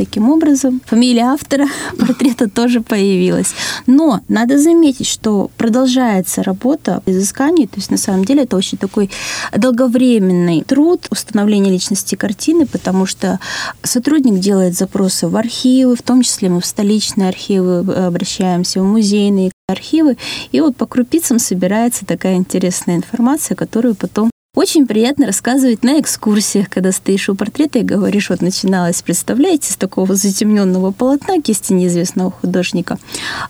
Таким 0.00 0.30
образом, 0.30 0.80
фамилия 0.86 1.24
автора 1.24 1.66
портрета 1.98 2.48
тоже 2.48 2.80
появилась. 2.80 3.52
Но 3.86 4.20
надо 4.28 4.58
заметить, 4.58 5.06
что 5.06 5.50
продолжается 5.58 6.42
работа 6.42 7.02
изысканий, 7.04 7.66
то 7.66 7.76
есть 7.76 7.90
на 7.90 7.98
самом 7.98 8.24
деле 8.24 8.44
это 8.44 8.56
очень 8.56 8.78
такой 8.78 9.10
долговременный 9.54 10.62
труд 10.62 11.06
установления 11.10 11.70
личности 11.70 12.14
картины, 12.14 12.64
потому 12.64 13.04
что 13.04 13.40
сотрудник 13.82 14.40
делает 14.40 14.74
запросы 14.74 15.28
в 15.28 15.36
архивы, 15.36 15.96
в 15.96 16.02
том 16.02 16.22
числе 16.22 16.48
мы 16.48 16.62
в 16.62 16.66
столичные 16.66 17.28
архивы 17.28 17.80
обращаемся, 17.80 18.80
в 18.80 18.84
музейные 18.84 19.52
архивы, 19.68 20.16
и 20.50 20.62
вот 20.62 20.76
по 20.76 20.86
крупицам 20.86 21.38
собирается 21.38 22.06
такая 22.06 22.36
интересная 22.36 22.96
информация, 22.96 23.54
которую 23.54 23.94
потом 23.94 24.30
очень 24.60 24.86
приятно 24.86 25.26
рассказывать 25.26 25.82
на 25.84 26.00
экскурсиях, 26.00 26.68
когда 26.68 26.92
стоишь 26.92 27.28
у 27.28 27.34
портрета 27.34 27.78
и 27.78 27.82
говоришь, 27.82 28.30
вот 28.30 28.42
начиналось, 28.42 29.00
представляете, 29.00 29.72
с 29.72 29.76
такого 29.76 30.14
затемненного 30.14 30.90
полотна 30.90 31.40
кисти 31.40 31.72
неизвестного 31.72 32.30
художника. 32.30 32.98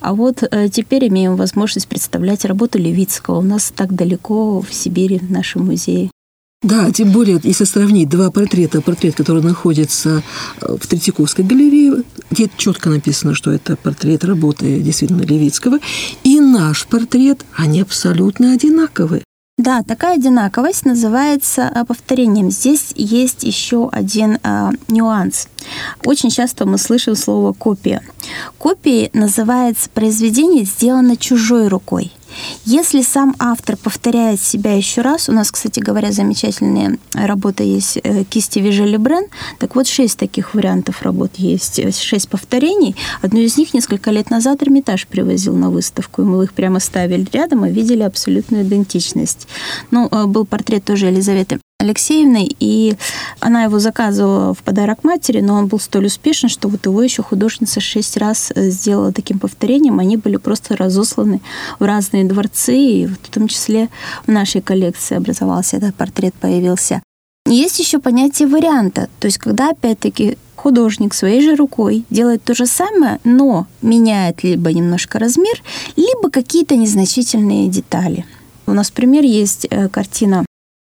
А 0.00 0.14
вот 0.14 0.42
э, 0.42 0.68
теперь 0.68 1.08
имеем 1.08 1.36
возможность 1.36 1.88
представлять 1.88 2.44
работу 2.44 2.78
Левицкого. 2.78 3.38
У 3.38 3.42
нас 3.42 3.72
так 3.74 3.94
далеко 3.94 4.60
в 4.60 4.72
Сибири, 4.72 5.18
в 5.18 5.30
нашем 5.30 5.66
музее. 5.66 6.10
Да, 6.62 6.92
тем 6.92 7.10
более, 7.10 7.40
если 7.42 7.64
сравнить 7.64 8.10
два 8.10 8.30
портрета, 8.30 8.82
портрет, 8.82 9.14
который 9.14 9.42
находится 9.42 10.22
э, 10.60 10.76
в 10.78 10.86
Третьяковской 10.86 11.42
галерее, 11.42 12.02
где 12.30 12.50
четко 12.58 12.90
написано, 12.90 13.34
что 13.34 13.50
это 13.50 13.76
портрет 13.76 14.24
работы 14.24 14.80
действительно 14.80 15.22
Левицкого, 15.22 15.78
и 16.22 16.38
наш 16.38 16.86
портрет, 16.86 17.44
они 17.56 17.80
абсолютно 17.80 18.52
одинаковые. 18.52 19.22
Да, 19.60 19.82
такая 19.82 20.14
одинаковость 20.14 20.86
называется 20.86 21.70
э, 21.74 21.84
повторением. 21.84 22.50
Здесь 22.50 22.92
есть 22.94 23.44
еще 23.44 23.90
один 23.92 24.38
э, 24.42 24.70
нюанс. 24.88 25.48
Очень 26.06 26.30
часто 26.30 26.64
мы 26.64 26.78
слышим 26.78 27.14
слово 27.14 27.52
копия. 27.52 28.00
Копией 28.56 29.10
называется 29.12 29.90
произведение, 29.90 30.64
сделано 30.64 31.14
чужой 31.18 31.68
рукой. 31.68 32.10
Если 32.64 33.02
сам 33.02 33.34
автор 33.38 33.76
повторяет 33.76 34.40
себя 34.40 34.74
еще 34.74 35.02
раз, 35.02 35.28
у 35.28 35.32
нас, 35.32 35.50
кстати 35.50 35.80
говоря, 35.80 36.12
замечательная 36.12 36.98
работа 37.14 37.62
есть 37.62 37.98
э, 38.02 38.24
кисти 38.24 38.58
Вижели 38.58 38.96
Брен, 38.96 39.26
так 39.58 39.74
вот 39.74 39.86
шесть 39.86 40.18
таких 40.18 40.54
вариантов 40.54 41.02
работ 41.02 41.32
есть, 41.36 41.78
э, 41.78 41.90
шесть 41.92 42.28
повторений. 42.28 42.96
Одну 43.22 43.40
из 43.40 43.56
них 43.56 43.74
несколько 43.74 44.10
лет 44.10 44.30
назад 44.30 44.62
Эрмитаж 44.62 45.06
привозил 45.06 45.56
на 45.56 45.70
выставку, 45.70 46.22
и 46.22 46.24
мы 46.24 46.44
их 46.44 46.52
прямо 46.52 46.80
ставили 46.80 47.26
рядом 47.32 47.64
и 47.64 47.72
видели 47.72 48.02
абсолютную 48.02 48.64
идентичность. 48.64 49.48
Ну, 49.90 50.08
э, 50.10 50.26
был 50.26 50.44
портрет 50.44 50.84
тоже 50.84 51.06
Елизаветы 51.06 51.60
Алексеевной, 51.80 52.54
и 52.60 52.94
она 53.40 53.64
его 53.64 53.78
заказывала 53.78 54.54
в 54.54 54.58
подарок 54.58 55.02
матери, 55.02 55.40
но 55.40 55.54
он 55.54 55.66
был 55.66 55.80
столь 55.80 56.06
успешен, 56.06 56.48
что 56.48 56.68
вот 56.68 56.84
его 56.84 57.02
еще 57.02 57.22
художница 57.22 57.80
шесть 57.80 58.16
раз 58.18 58.52
э, 58.54 58.68
сделала 58.68 59.12
таким 59.12 59.38
повторением. 59.38 59.98
Они 59.98 60.16
были 60.16 60.36
просто 60.36 60.76
разосланы 60.76 61.40
в 61.78 61.84
разные 61.84 62.24
дворцы, 62.24 62.76
и 62.76 63.06
в 63.06 63.16
том 63.30 63.48
числе 63.48 63.88
в 64.26 64.30
нашей 64.30 64.60
коллекции 64.60 65.16
образовался 65.16 65.78
этот 65.78 65.94
портрет, 65.94 66.34
появился. 66.34 67.02
Есть 67.46 67.78
еще 67.78 67.98
понятие 67.98 68.48
варианта, 68.48 69.08
то 69.18 69.26
есть 69.26 69.38
когда 69.38 69.70
опять-таки 69.70 70.36
художник 70.56 71.14
своей 71.14 71.40
же 71.40 71.56
рукой 71.56 72.04
делает 72.10 72.44
то 72.44 72.54
же 72.54 72.66
самое, 72.66 73.18
но 73.24 73.66
меняет 73.80 74.44
либо 74.44 74.70
немножко 74.72 75.18
размер, 75.18 75.62
либо 75.96 76.30
какие-то 76.30 76.76
незначительные 76.76 77.68
детали. 77.68 78.26
У 78.66 78.72
нас 78.72 78.90
пример 78.90 79.24
есть 79.24 79.66
э, 79.70 79.88
картина 79.88 80.44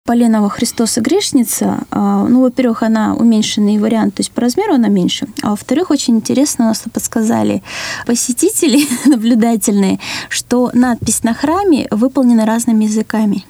Поленова 0.08 0.48
«Христос 0.48 0.96
и 0.96 1.02
грешница», 1.02 1.80
а, 1.90 2.26
ну, 2.26 2.40
во-первых, 2.40 2.82
она 2.82 3.14
уменьшенный 3.14 3.76
вариант, 3.76 4.14
то 4.14 4.20
есть 4.20 4.30
по 4.30 4.40
размеру 4.40 4.72
она 4.72 4.88
меньше, 4.88 5.26
а 5.42 5.50
во-вторых, 5.50 5.90
очень 5.90 6.16
интересно 6.16 6.64
нас 6.64 6.82
подсказали 6.90 7.62
посетители 8.06 8.86
наблюдательные, 9.06 10.00
что 10.30 10.70
надпись 10.72 11.24
на 11.24 11.34
храме 11.34 11.88
выполнена 11.90 12.46
разными 12.46 12.86
языками. 12.86 13.44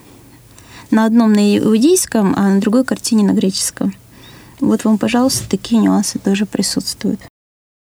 На 0.90 1.04
одном 1.04 1.32
на 1.32 1.58
иудейском, 1.58 2.34
а 2.36 2.48
на 2.48 2.60
другой 2.60 2.84
картине 2.84 3.22
на 3.22 3.34
греческом. 3.34 3.94
Вот 4.58 4.84
вам, 4.84 4.98
пожалуйста, 4.98 5.48
такие 5.48 5.80
нюансы 5.80 6.18
тоже 6.18 6.44
присутствуют. 6.44 7.20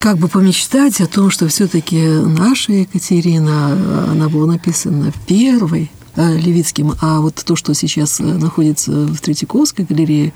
как 0.02 0.18
бы 0.18 0.28
помечтать 0.28 1.00
о 1.00 1.08
том, 1.08 1.32
что 1.32 1.48
все-таки 1.48 2.06
наша 2.06 2.74
Екатерина, 2.74 4.12
она 4.12 4.28
была 4.28 4.48
написана 4.48 5.14
первой 5.26 5.90
Левицким, 6.18 6.94
а 7.02 7.22
вот 7.22 7.36
то, 7.36 7.56
что 7.56 7.74
сейчас 7.74 8.20
э, 8.20 8.24
находится 8.24 8.92
в 8.92 9.20
Третьяковской 9.20 9.86
галерее, 9.86 10.34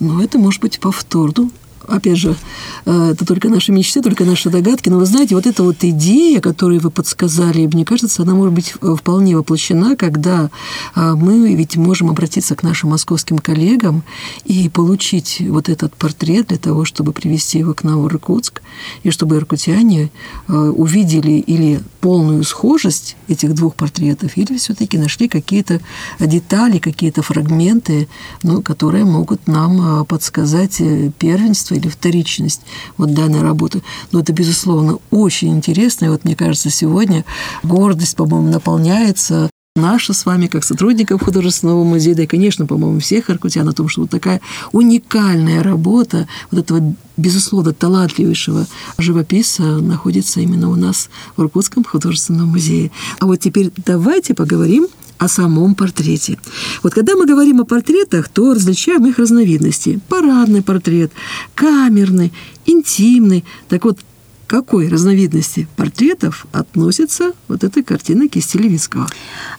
ну, 0.00 0.20
это 0.20 0.38
может 0.38 0.60
быть 0.60 0.80
повтор. 0.80 1.32
Ну, 1.36 1.50
опять 1.88 2.18
же, 2.18 2.36
э, 2.84 3.10
это 3.12 3.24
только 3.24 3.48
наши 3.48 3.72
мечты, 3.72 4.02
только 4.02 4.24
наши 4.24 4.50
догадки. 4.50 4.88
Но 4.88 4.98
вы 4.98 5.06
знаете, 5.06 5.34
вот 5.34 5.46
эта 5.46 5.62
вот 5.62 5.76
идея, 5.80 6.40
которую 6.40 6.80
вы 6.80 6.90
подсказали, 6.90 7.66
мне 7.66 7.84
кажется, 7.84 8.22
она 8.22 8.34
может 8.34 8.52
быть 8.52 8.74
э, 8.80 8.94
вполне 8.98 9.36
воплощена, 9.36 9.96
когда 9.96 10.50
э, 10.94 11.14
мы 11.14 11.54
ведь 11.54 11.76
можем 11.76 12.10
обратиться 12.10 12.54
к 12.54 12.62
нашим 12.62 12.90
московским 12.90 13.38
коллегам 13.38 14.02
и 14.44 14.68
получить 14.68 15.42
вот 15.48 15.68
этот 15.68 15.94
портрет 15.96 16.48
для 16.48 16.58
того, 16.58 16.84
чтобы 16.84 17.12
привести 17.12 17.58
его 17.58 17.74
к 17.74 17.84
нам 17.84 18.02
в 18.02 18.06
Иркутск, 18.08 18.62
и 19.02 19.10
чтобы 19.10 19.36
иркутяне 19.36 20.10
увидели 20.48 21.32
или 21.32 21.80
полную 22.00 22.44
схожесть 22.44 23.16
этих 23.28 23.54
двух 23.54 23.74
портретов, 23.74 24.36
или 24.36 24.56
все-таки 24.56 24.98
нашли 24.98 25.28
какие-то 25.28 25.80
детали, 26.20 26.78
какие-то 26.78 27.22
фрагменты, 27.22 28.08
ну, 28.42 28.62
которые 28.62 29.04
могут 29.04 29.46
нам 29.46 30.04
подсказать 30.06 30.80
первенство 31.18 31.73
или 31.76 31.88
вторичность 31.88 32.62
вот 32.96 33.14
данной 33.14 33.42
работы. 33.42 33.82
Но 34.12 34.20
это, 34.20 34.32
безусловно, 34.32 34.98
очень 35.10 35.54
интересно. 35.54 36.06
И 36.06 36.08
вот 36.08 36.24
мне 36.24 36.36
кажется, 36.36 36.70
сегодня 36.70 37.24
гордость, 37.62 38.16
по-моему, 38.16 38.50
наполняется 38.50 39.50
наша 39.76 40.12
с 40.12 40.24
вами, 40.24 40.46
как 40.46 40.62
сотрудников 40.62 41.24
художественного 41.24 41.82
музея, 41.82 42.14
да 42.14 42.22
и, 42.22 42.26
конечно, 42.26 42.64
по-моему, 42.64 43.00
всех 43.00 43.28
аркутян 43.28 43.68
о 43.68 43.72
том, 43.72 43.88
что 43.88 44.02
вот 44.02 44.10
такая 44.10 44.40
уникальная 44.70 45.64
работа 45.64 46.28
вот 46.52 46.60
этого, 46.60 46.94
безусловно, 47.16 47.72
талантливейшего 47.72 48.66
живописца 48.98 49.62
находится 49.62 50.40
именно 50.40 50.70
у 50.70 50.76
нас 50.76 51.10
в 51.36 51.42
Иркутском 51.42 51.82
художественном 51.82 52.50
музее. 52.50 52.92
А 53.18 53.26
вот 53.26 53.40
теперь 53.40 53.72
давайте 53.84 54.34
поговорим 54.34 54.86
о 55.18 55.28
самом 55.28 55.74
портрете. 55.74 56.38
Вот 56.82 56.94
когда 56.94 57.14
мы 57.14 57.26
говорим 57.26 57.60
о 57.60 57.64
портретах, 57.64 58.28
то 58.28 58.54
различаем 58.54 59.06
их 59.06 59.18
разновидности. 59.18 60.00
Парадный 60.08 60.62
портрет, 60.62 61.12
камерный, 61.54 62.32
интимный. 62.66 63.44
Так 63.68 63.84
вот, 63.84 63.98
какой 64.46 64.88
разновидности 64.88 65.66
портретов 65.76 66.46
относится 66.52 67.32
вот 67.48 67.64
эта 67.64 67.82
картина 67.82 68.28
кисти 68.28 68.56
Левицкого? 68.56 69.06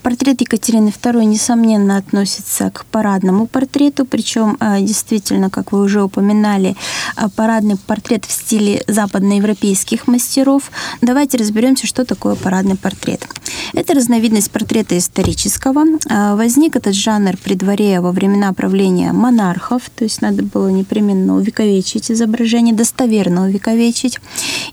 Портрет 0.04 0.42
Екатерины 0.42 0.90
II, 0.90 1.26
несомненно, 1.26 1.98
относится 1.98 2.70
к 2.72 2.86
парадному 2.86 3.48
портрету, 3.48 4.06
причем 4.06 4.58
э, 4.60 4.82
действительно, 4.82 5.50
как 5.50 5.72
вы 5.72 5.82
уже 5.82 6.04
упоминали, 6.04 6.76
э, 7.18 7.28
парадный 7.36 7.78
портрет 7.78 8.26
в 8.26 8.32
стиле 8.32 8.84
западноевропейских 8.88 10.08
мастеров. 10.08 10.72
Давайте 11.02 11.38
разберемся, 11.38 11.88
что 11.88 12.06
такое 12.06 12.36
парадный 12.36 12.76
портрет. 12.76 13.28
Это 13.74 13.94
разновидность 13.94 14.52
портрета 14.52 14.98
исторического. 14.98 15.86
Э, 16.10 16.36
возник 16.36 16.76
этот 16.76 16.96
жанр 16.96 17.38
при 17.44 17.56
дворе 17.56 18.00
во 18.02 18.12
времена 18.12 18.54
правления 18.54 19.12
монархов, 19.12 19.90
то 19.96 20.04
есть 20.04 20.22
надо 20.22 20.44
было 20.44 20.70
непременно 20.70 21.36
увековечить 21.36 22.12
изображение, 22.12 22.74
достоверно 22.74 23.46
увековечить. 23.46 24.20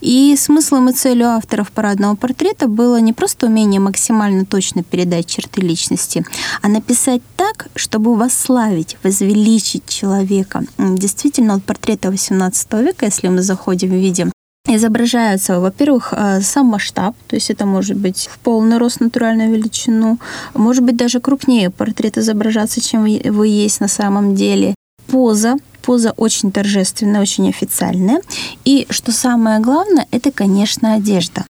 И 0.03 0.35
смыслом 0.37 0.89
и 0.89 0.93
целью 0.93 1.29
авторов 1.29 1.71
парадного 1.71 2.17
портрета 2.17 2.67
было 2.67 3.01
не 3.01 3.13
просто 3.13 3.47
умение 3.47 3.81
максимально 3.81 4.45
точно 4.45 4.83
передать 4.83 5.27
черты 5.27 5.61
личности, 5.61 6.27
а 6.61 6.69
написать 6.69 7.23
так, 7.37 7.69
чтобы 7.77 8.17
восславить, 8.17 8.97
возвеличить 9.05 9.87
человека. 9.87 10.65
Действительно, 10.77 11.55
от 11.55 11.63
портрета 11.63 12.09
XVIII 12.09 12.85
века, 12.85 13.07
если 13.07 13.29
мы 13.29 13.43
заходим 13.43 13.95
и 13.95 14.01
видим 14.01 14.33
изображаются, 14.67 15.61
во-первых, 15.61 16.15
э, 16.17 16.41
сам 16.41 16.67
масштаб, 16.67 17.15
то 17.27 17.37
есть 17.37 17.51
это 17.51 17.67
может 17.67 17.97
быть 17.97 18.29
в 18.33 18.39
полный 18.39 18.79
рост 18.79 19.01
натуральную 19.01 19.53
величину, 19.53 20.19
может 20.55 20.85
быть 20.85 20.97
даже 20.97 21.21
крупнее 21.21 21.71
портрет 21.71 22.17
изображаться, 22.19 22.81
чем 22.81 23.03
вы 23.03 23.49
есть 23.49 23.81
на 23.81 23.89
самом 23.89 24.35
деле. 24.35 24.75
Поза, 25.09 25.57
поза 25.83 26.13
очень 26.13 26.53
торжественная, 26.53 27.21
очень 27.21 27.49
официальная. 27.49 28.23
И 28.65 28.87
что 28.91 29.13
самое 29.13 29.61
главное, 29.61 30.07
это, 30.11 30.31
конечно, 30.31 30.95
одежда. 30.95 31.45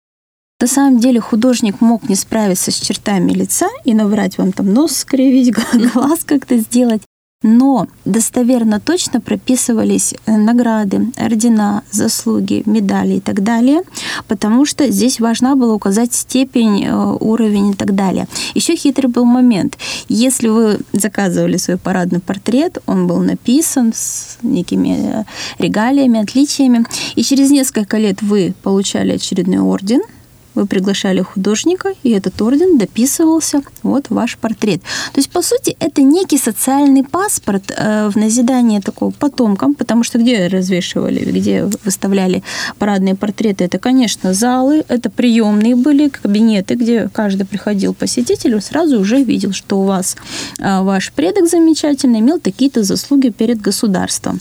На 0.61 0.67
самом 0.67 0.99
деле 0.99 1.21
художник 1.21 1.81
мог 1.81 2.09
не 2.09 2.17
справиться 2.17 2.71
с 2.71 2.75
чертами 2.75 3.33
лица 3.33 3.69
и 3.85 3.95
набрать 3.95 4.39
вам 4.39 4.53
там 4.53 4.73
нос 4.73 4.97
скривить, 4.97 5.55
глаз 5.95 6.25
как-то 6.25 6.59
сделать 6.59 7.03
но 7.43 7.87
достоверно 8.05 8.81
точно 8.81 9.21
прописывались 9.21 10.13
э, 10.27 10.37
награды, 10.37 11.13
ордена, 11.17 11.85
заслуги, 11.93 12.65
медали 12.67 13.15
и 13.15 13.21
так 13.21 13.45
далее, 13.45 13.83
потому 14.27 14.67
что 14.67 14.91
здесь 14.91 15.21
важно 15.21 15.55
было 15.55 15.75
указать 15.75 16.13
степень, 16.13 16.85
э, 16.85 17.17
уровень 17.21 17.71
и 17.71 17.75
так 17.75 17.95
далее. 17.95 18.27
Еще 18.55 18.75
хитрый 18.75 19.09
был 19.09 19.25
момент. 19.25 19.79
Если 20.09 20.49
вы 20.49 20.81
заказывали 20.93 21.59
свой 21.59 21.77
парадный 21.77 22.19
портрет, 22.19 22.79
он 22.87 23.07
был 23.07 23.19
написан 23.19 23.93
с 23.95 24.39
некими 24.43 24.97
э, 24.99 25.25
регалиями, 25.61 26.21
отличиями, 26.21 26.87
и 27.15 27.23
через 27.23 27.51
несколько 27.53 27.99
лет 27.99 28.21
вы 28.21 28.53
получали 28.65 29.13
очередной 29.13 29.61
орден– 29.61 30.01
вы 30.55 30.67
приглашали 30.67 31.23
художника, 31.23 31.95
и 32.03 32.11
этот 32.11 32.41
орден 32.43 32.79
дописывался 32.79 33.63
вот 33.83 34.07
ваш 34.11 34.37
портрет. 34.37 34.81
То 35.13 35.21
есть, 35.21 35.31
по 35.31 35.43
сути, 35.43 35.77
это 35.81 36.03
некий 36.03 36.39
социальный 36.39 37.05
паспорт 37.05 37.71
э, 37.77 38.09
в 38.09 38.17
назидание 38.17 38.81
такого 38.81 39.11
потомкам, 39.11 39.75
потому 39.75 40.05
что 40.05 40.19
где 40.19 40.49
развешивали, 40.49 41.25
где 41.25 41.65
выставляли 41.85 42.43
парадные 42.79 43.15
портреты, 43.15 43.65
это, 43.65 43.79
конечно, 43.79 44.35
залы, 44.35 44.85
это 44.89 45.11
приемные 45.11 45.77
были, 45.77 46.09
кабинеты, 46.09 46.75
где 46.75 47.09
каждый 47.09 47.47
приходил 47.47 47.95
посетитель, 47.95 48.61
сразу 48.61 49.01
уже 49.01 49.23
видел, 49.23 49.53
что 49.53 49.81
у 49.81 49.85
вас 49.85 50.17
э, 50.59 50.83
ваш 50.83 51.13
предок 51.13 51.49
замечательный 51.49 52.21
имел 52.21 52.39
такие-то 52.39 52.83
заслуги 52.83 53.31
перед 53.31 53.61
государством 53.61 54.41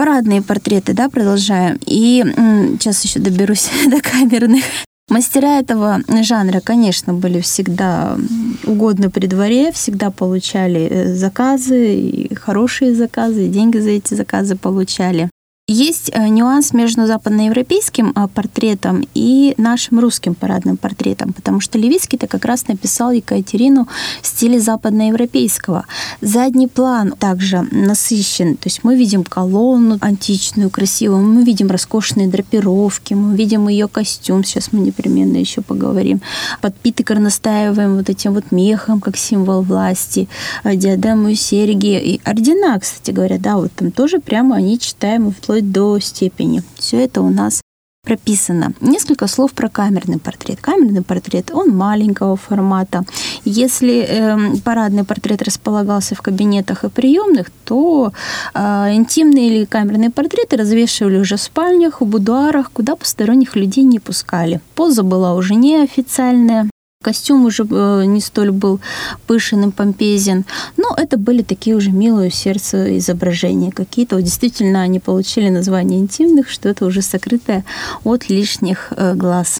парадные 0.00 0.40
портреты, 0.40 0.94
да, 0.94 1.10
продолжаем. 1.10 1.78
И 1.84 2.24
сейчас 2.78 3.04
еще 3.04 3.20
доберусь 3.20 3.68
до 3.86 4.00
камерных. 4.00 4.64
Мастера 5.10 5.58
этого 5.58 6.00
жанра, 6.22 6.60
конечно, 6.60 7.12
были 7.12 7.40
всегда 7.40 8.16
угодны 8.64 9.10
при 9.10 9.26
дворе, 9.26 9.72
всегда 9.72 10.12
получали 10.12 10.88
э, 10.88 11.14
заказы, 11.14 11.96
и 11.96 12.34
хорошие 12.36 12.94
заказы, 12.94 13.46
и 13.46 13.48
деньги 13.48 13.78
за 13.78 13.90
эти 13.90 14.14
заказы 14.14 14.54
получали. 14.54 15.28
Есть 15.72 16.10
э, 16.12 16.26
нюанс 16.26 16.72
между 16.72 17.06
западноевропейским 17.06 18.12
э, 18.16 18.28
портретом 18.34 19.04
и 19.14 19.54
нашим 19.56 20.00
русским 20.00 20.34
парадным 20.34 20.76
портретом, 20.76 21.32
потому 21.32 21.60
что 21.60 21.78
Левицкий-то 21.78 22.26
как 22.26 22.44
раз 22.44 22.66
написал 22.66 23.12
Екатерину 23.12 23.86
в 24.20 24.26
стиле 24.26 24.58
западноевропейского. 24.58 25.84
Задний 26.20 26.66
план 26.66 27.12
также 27.16 27.68
насыщен, 27.70 28.56
то 28.56 28.66
есть 28.66 28.82
мы 28.82 28.96
видим 28.96 29.22
колонну 29.22 29.96
античную, 30.00 30.70
красивую, 30.70 31.22
мы 31.22 31.44
видим 31.44 31.70
роскошные 31.70 32.26
драпировки, 32.26 33.14
мы 33.14 33.36
видим 33.36 33.68
ее 33.68 33.86
костюм, 33.86 34.42
сейчас 34.42 34.72
мы 34.72 34.80
непременно 34.80 35.36
еще 35.36 35.60
поговорим. 35.60 36.20
Подпитый 36.60 37.04
горностаевым 37.04 37.96
вот 37.96 38.10
этим 38.10 38.34
вот 38.34 38.50
мехом, 38.50 39.00
как 39.00 39.16
символ 39.16 39.62
власти, 39.62 40.28
э, 40.64 40.74
диадему 40.74 41.28
и 41.28 41.36
серьги, 41.36 41.96
и 41.96 42.20
ордена, 42.24 42.76
кстати 42.80 43.12
говоря, 43.12 43.38
да, 43.38 43.56
вот 43.56 43.70
там 43.76 43.92
тоже 43.92 44.18
прямо 44.18 44.56
они 44.56 44.76
читаемы 44.76 45.30
вплоть 45.30 45.59
вплоть 45.60 45.72
до 45.72 45.98
степени. 46.00 46.62
Все 46.76 47.04
это 47.04 47.20
у 47.20 47.30
нас 47.30 47.60
прописано. 48.02 48.72
Несколько 48.80 49.26
слов 49.26 49.52
про 49.52 49.68
камерный 49.68 50.18
портрет. 50.18 50.58
Камерный 50.60 51.02
портрет, 51.02 51.50
он 51.52 51.76
маленького 51.76 52.36
формата. 52.36 53.04
Если 53.44 54.06
э, 54.08 54.56
парадный 54.64 55.04
портрет 55.04 55.42
располагался 55.42 56.14
в 56.14 56.22
кабинетах 56.22 56.84
и 56.84 56.88
приемных, 56.88 57.50
то 57.64 58.12
э, 58.54 58.94
интимные 58.94 59.48
или 59.48 59.64
камерные 59.66 60.10
портреты 60.10 60.56
развешивали 60.56 61.18
уже 61.18 61.36
в 61.36 61.40
спальнях, 61.40 62.00
в 62.00 62.06
будуарах, 62.06 62.70
куда 62.72 62.96
посторонних 62.96 63.56
людей 63.56 63.84
не 63.84 63.98
пускали. 63.98 64.60
Поза 64.74 65.02
была 65.02 65.34
уже 65.34 65.54
неофициальная, 65.54 66.70
Костюм 67.02 67.46
уже 67.46 67.62
э, 67.62 68.04
не 68.04 68.20
столь 68.20 68.50
был 68.50 68.78
пышен 69.26 69.66
и 69.66 69.72
помпезен, 69.72 70.44
но 70.76 70.94
это 70.98 71.16
были 71.16 71.40
такие 71.40 71.74
уже 71.74 71.92
милые 71.92 72.30
сердце 72.30 72.98
изображения 72.98 73.72
какие-то. 73.72 74.20
Действительно, 74.20 74.82
они 74.82 75.00
получили 75.00 75.48
название 75.48 75.98
интимных, 75.98 76.50
что 76.50 76.68
это 76.68 76.84
уже 76.84 77.00
сокрытое 77.00 77.64
от 78.04 78.28
лишних 78.28 78.92
э, 78.94 79.14
глаз. 79.14 79.59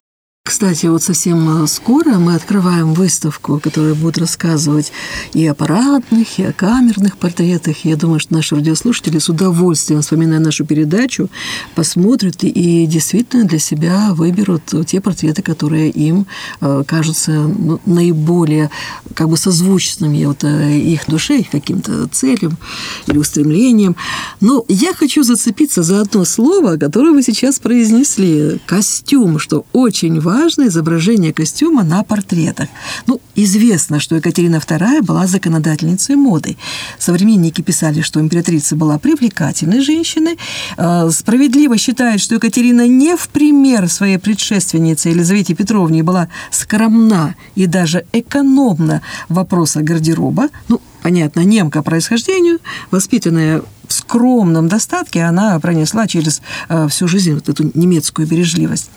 Кстати, 0.51 0.87
вот 0.87 1.01
совсем 1.01 1.63
э, 1.63 1.67
скоро 1.69 2.19
мы 2.19 2.35
открываем 2.35 2.93
выставку, 2.93 3.61
которая 3.61 3.95
будет 3.95 4.19
рассказывать 4.19 4.91
и 5.33 5.47
о 5.47 5.55
парадных, 5.55 6.41
и 6.41 6.43
о 6.43 6.53
камерных 6.53 7.19
портретах. 7.19 7.85
Я 7.85 7.95
думаю, 7.95 8.19
что 8.19 8.35
наши 8.35 8.57
радиослушатели 8.57 9.21
с 9.21 9.29
удовольствием, 9.29 10.03
вспоминая 10.03 10.41
нашу 10.41 10.67
передачу, 10.67 11.31
посмотрят 11.77 12.43
и 12.43 12.85
действительно 12.87 13.45
для 13.45 13.61
себя 13.61 14.09
выберут 14.13 14.63
те 14.89 15.01
портреты, 15.01 15.41
которые 15.43 15.89
им 15.89 16.27
э, 16.61 16.83
кажутся 16.85 17.31
ну, 17.31 17.81
наиболее 17.87 18.71
как 19.15 19.29
бы 19.29 19.37
созвучными 19.37 20.25
вот 20.25 20.43
э, 20.43 20.77
их 20.79 21.03
душе, 21.07 21.39
их 21.39 21.51
каким-то 21.51 22.09
целям 22.09 22.59
или 23.07 23.19
устремлениям. 23.19 23.95
Но 24.41 24.65
я 24.67 24.95
хочу 24.95 25.23
зацепиться 25.23 25.85
за 25.85 26.01
одно 26.01 26.25
слово, 26.25 26.77
которое 26.77 27.13
вы 27.13 27.23
сейчас 27.23 27.61
произнесли. 27.61 28.61
Костюм, 28.67 29.39
что 29.39 29.65
очень 29.73 30.19
важно 30.19 30.40
изображение 30.49 31.33
костюма 31.33 31.83
на 31.83 32.03
портретах. 32.03 32.69
Ну, 33.07 33.21
известно, 33.35 34.01
что 34.01 34.17
Екатерина 34.17 34.57
II 34.57 35.03
была 35.03 35.27
законодательницей 35.27 36.17
моды. 36.17 36.57
Современники 36.99 37.63
писали, 37.63 38.03
что 38.03 38.21
императрица 38.21 38.77
была 38.77 38.99
привлекательной 38.99 39.81
женщиной. 39.81 40.39
Э, 40.77 41.11
справедливо 41.11 41.77
считают, 41.77 42.23
что 42.23 42.35
Екатерина 42.35 42.87
не 42.87 43.17
в 43.17 43.29
пример 43.29 43.89
своей 43.89 44.19
предшественнице 44.19 45.11
Елизавете 45.11 45.55
Петровне 45.55 46.03
была 46.03 46.29
скромна 46.51 47.35
и 47.55 47.67
даже 47.67 48.05
экономна 48.13 49.03
в 49.29 49.35
вопросах 49.35 49.83
гардероба. 49.83 50.49
Ну, 50.69 50.81
понятно, 51.03 51.41
немка 51.41 51.83
происхождению, 51.83 52.59
воспитанная 52.91 53.63
в 53.87 53.93
скромном 53.93 54.69
достатке, 54.69 55.25
она 55.25 55.59
пронесла 55.59 56.07
через 56.07 56.43
э, 56.69 56.89
всю 56.89 57.09
жизнь 57.09 57.35
вот 57.35 57.49
эту 57.49 57.71
немецкую 57.75 58.29
бережливость. 58.29 58.91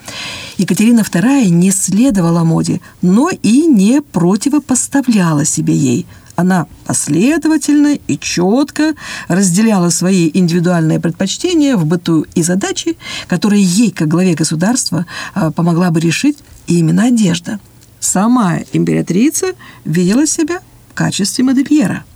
Екатерина 0.56 1.00
II 1.00 1.48
не 1.48 1.70
следовала 1.72 2.44
моде, 2.44 2.80
но 3.02 3.30
и 3.30 3.66
не 3.66 4.00
противопоставляла 4.00 5.44
себе 5.44 5.74
ей. 5.74 6.06
Она 6.36 6.66
последовательно 6.86 7.98
и 8.08 8.18
четко 8.18 8.94
разделяла 9.28 9.90
свои 9.90 10.30
индивидуальные 10.32 11.00
предпочтения 11.00 11.76
в 11.76 11.86
быту 11.86 12.26
и 12.34 12.42
задачи, 12.42 12.96
которые 13.28 13.62
ей, 13.62 13.90
как 13.90 14.08
главе 14.08 14.34
государства, 14.34 15.06
э, 15.34 15.50
помогла 15.50 15.90
бы 15.90 16.00
решить 16.00 16.38
именно 16.66 17.04
одежда– 17.04 17.58
сама 18.04 18.58
императрица 18.72 19.54
видела 19.84 20.26
себя 20.26 20.60
качестве 20.94 21.44
модельера– 21.44 22.04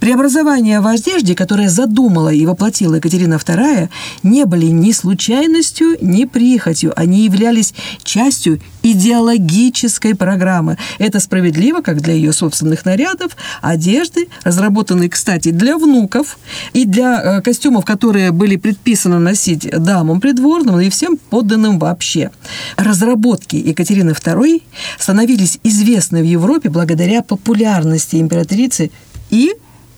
Преобразования 0.00 0.80
в 0.80 0.86
одежде, 0.86 1.34
которые 1.34 1.68
задумала 1.68 2.32
и 2.32 2.46
воплотила 2.46 2.96
Екатерина 2.96 3.34
II, 3.34 3.88
не 4.22 4.44
были 4.44 4.66
ни 4.66 4.92
случайностью, 4.92 5.96
ни 6.00 6.24
прихотью. 6.24 6.92
Они 6.96 7.24
являлись 7.24 7.74
частью 8.02 8.60
идеологической 8.82 10.14
программы. 10.14 10.76
Это 10.98 11.20
справедливо 11.20 11.80
как 11.80 12.00
для 12.00 12.14
ее 12.14 12.32
собственных 12.32 12.84
нарядов, 12.84 13.36
одежды, 13.62 14.28
разработанной, 14.44 15.08
кстати, 15.08 15.50
для 15.50 15.78
внуков 15.78 16.38
и 16.72 16.84
для 16.84 17.38
э, 17.38 17.40
костюмов, 17.42 17.84
которые 17.84 18.30
были 18.30 18.56
предписаны 18.56 19.18
носить 19.18 19.68
дамам 19.70 20.20
придворным 20.20 20.80
и 20.80 20.90
всем 20.90 21.16
подданным 21.16 21.78
вообще. 21.78 22.30
Разработки 22.76 23.56
Екатерины 23.56 24.10
II 24.10 24.62
становились 24.98 25.58
известны 25.62 26.22
в 26.22 26.26
Европе 26.26 26.68
благодаря 26.68 27.22
популярности 27.22 28.16
императрицы 28.16 28.90
и 29.34 29.52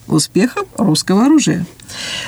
успехом 0.07 0.65
русского 0.77 1.25
оружия. 1.25 1.65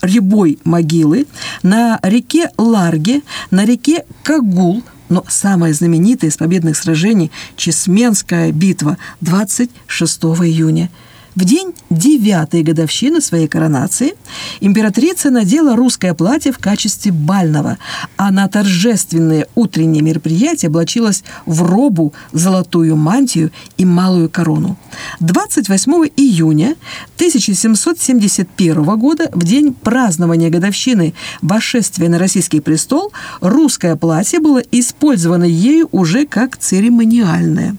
Рябой 0.06 0.60
могилы, 0.64 1.28
на 1.64 2.00
реке 2.04 2.50
Ларге, 2.58 3.22
на 3.52 3.66
реке 3.66 4.06
Кагул, 4.24 4.84
но 5.10 5.24
самое 5.28 5.74
знаменитое 5.74 6.30
из 6.30 6.38
победных 6.38 6.78
сражений– 6.78 7.32
Чесменская 7.58 8.52
битва 8.52 8.98
26 9.22 10.24
июня– 10.24 10.90
в 11.36 11.44
день 11.44 11.74
девятой 11.90 12.64
годовщины 12.64 13.22
своей 13.22 13.48
коронации 13.48 14.14
императрица 14.62 15.30
надела 15.30 15.76
русское 15.76 16.14
платье 16.14 16.52
в 16.52 16.60
качестве 16.60 17.12
бального, 17.12 17.78
а 18.16 18.32
на 18.32 18.48
торжественные 18.48 19.48
утренние 19.56 20.02
мероприятия 20.02 20.68
облачилась 20.68 21.24
в 21.46 21.62
робу, 21.62 22.14
золотую 22.32 22.96
мантию 22.96 23.52
и 23.78 23.86
малую 23.86 24.30
корону. 24.30 24.78
28 25.20 25.92
июня 26.16 26.76
1771 27.16 28.84
года, 28.98 29.30
в 29.34 29.44
день 29.44 29.74
празднования 29.74 30.50
годовщины 30.50 31.14
восшествия 31.42 32.10
на 32.10 32.18
российский 32.18 32.62
престол, 32.62 33.12
русское 33.42 33.96
платье 33.96 34.40
было 34.40 34.60
использовано 34.72 35.44
ею 35.44 35.90
уже 35.92 36.26
как 36.26 36.58
церемониальное. 36.58 37.76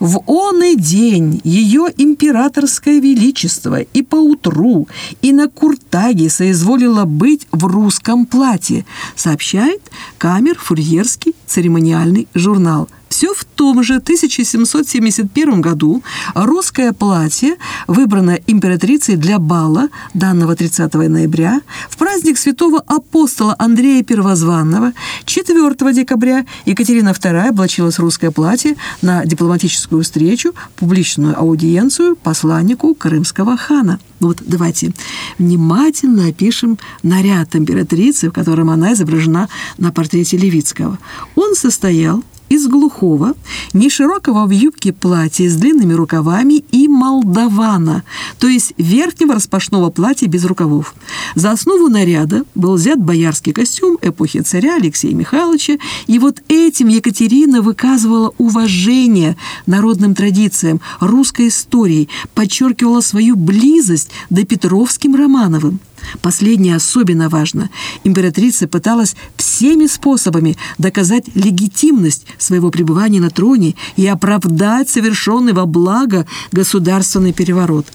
В 0.00 0.22
он 0.26 0.62
и 0.62 0.76
день 0.76 1.40
ее 1.44 1.86
императорское 1.96 3.00
величество 3.00 3.80
и 3.80 4.02
поутру, 4.02 4.88
и 5.22 5.32
на 5.32 5.48
Куртаге 5.48 6.30
соизволило 6.30 7.04
быть 7.04 7.46
в 7.52 7.64
русском 7.66 8.26
платье, 8.26 8.84
сообщает 9.16 9.80
Камер-Фурьерский 10.18 11.34
церемониальный 11.46 12.28
журнал– 12.34 12.88
все 13.08 13.32
в 13.34 13.44
том 13.44 13.82
же 13.82 13.96
1771 13.96 15.60
году 15.60 16.02
русское 16.34 16.92
платье 16.92 17.56
выбрано 17.86 18.38
императрицей 18.46 19.16
для 19.16 19.38
бала, 19.38 19.88
данного 20.14 20.54
30 20.54 20.94
ноября, 20.94 21.60
в 21.88 21.96
праздник 21.96 22.38
святого 22.38 22.80
апостола 22.86 23.54
Андрея 23.58 24.02
Первозванного, 24.02 24.92
4 25.24 25.92
декабря 25.92 26.44
Екатерина 26.64 27.10
II 27.10 27.50
облачилась 27.50 27.96
в 27.96 28.00
русское 28.00 28.30
платье 28.30 28.76
на 29.02 29.24
дипломатическую 29.24 30.02
встречу, 30.02 30.54
публичную 30.76 31.38
аудиенцию 31.38 32.16
посланнику 32.16 32.94
крымского 32.94 33.56
хана. 33.56 33.98
Вот 34.20 34.42
давайте 34.44 34.92
внимательно 35.38 36.28
опишем 36.28 36.78
наряд 37.02 37.54
императрицы, 37.54 38.30
в 38.30 38.32
котором 38.32 38.70
она 38.70 38.92
изображена 38.92 39.48
на 39.78 39.92
портрете 39.92 40.36
Левицкого. 40.36 40.98
Он 41.36 41.54
состоял 41.54 42.22
из 42.48 42.66
глухого, 42.66 43.34
неширокого 43.72 44.46
в 44.46 44.50
юбке 44.50 44.92
платья 44.92 45.48
с 45.48 45.54
длинными 45.54 45.92
рукавами 45.92 46.64
и 46.72 46.88
молдавана, 46.88 48.04
то 48.38 48.48
есть 48.48 48.74
верхнего 48.76 49.34
распашного 49.34 49.90
платья 49.90 50.26
без 50.26 50.44
рукавов. 50.44 50.94
За 51.34 51.52
основу 51.52 51.88
наряда 51.88 52.44
был 52.54 52.74
взят 52.74 52.98
боярский 52.98 53.52
костюм 53.52 53.98
эпохи 54.02 54.40
царя 54.40 54.76
Алексея 54.76 55.14
Михайловича, 55.14 55.78
и 56.06 56.18
вот 56.18 56.42
этим 56.48 56.88
Екатерина 56.88 57.62
выказывала 57.62 58.32
уважение 58.38 59.36
народным 59.66 60.14
традициям, 60.14 60.80
русской 61.00 61.48
истории, 61.48 62.08
подчеркивала 62.34 63.00
свою 63.00 63.36
близость 63.36 64.10
до 64.30 64.44
Петровским 64.44 65.14
Романовым. 65.14 65.80
Последнее 66.22 66.76
особенно 66.76 67.28
важно. 67.28 67.70
Императрица 68.04 68.68
пыталась 68.68 69.16
всеми 69.36 69.86
способами 69.86 70.56
доказать 70.78 71.24
легитимность 71.34 72.26
своего 72.38 72.70
пребывания 72.70 73.20
на 73.20 73.30
троне 73.30 73.74
и 73.96 74.06
оправдать 74.06 74.88
совершенный 74.88 75.52
во 75.52 75.66
благо 75.66 76.26
государственный 76.52 77.32
переворот. 77.32 77.86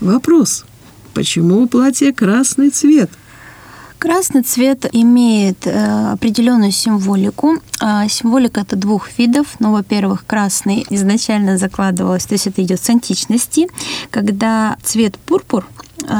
Вопрос. 0.00 0.64
Почему 1.14 1.66
платье 1.66 2.12
красный 2.12 2.70
цвет? 2.70 3.10
Красный 3.98 4.42
цвет 4.42 4.84
имеет 4.92 5.66
э, 5.66 6.12
определенную 6.12 6.70
символику. 6.70 7.56
Э, 7.80 8.06
символика 8.10 8.60
это 8.60 8.76
двух 8.76 9.08
видов. 9.18 9.46
Ну, 9.58 9.72
во-первых, 9.72 10.26
красный 10.26 10.86
изначально 10.90 11.56
закладывалось, 11.56 12.26
то 12.26 12.34
есть 12.34 12.46
это 12.46 12.62
идет 12.62 12.82
с 12.82 12.90
античности, 12.90 13.68
когда 14.10 14.76
цвет 14.82 15.18
пурпур 15.18 15.66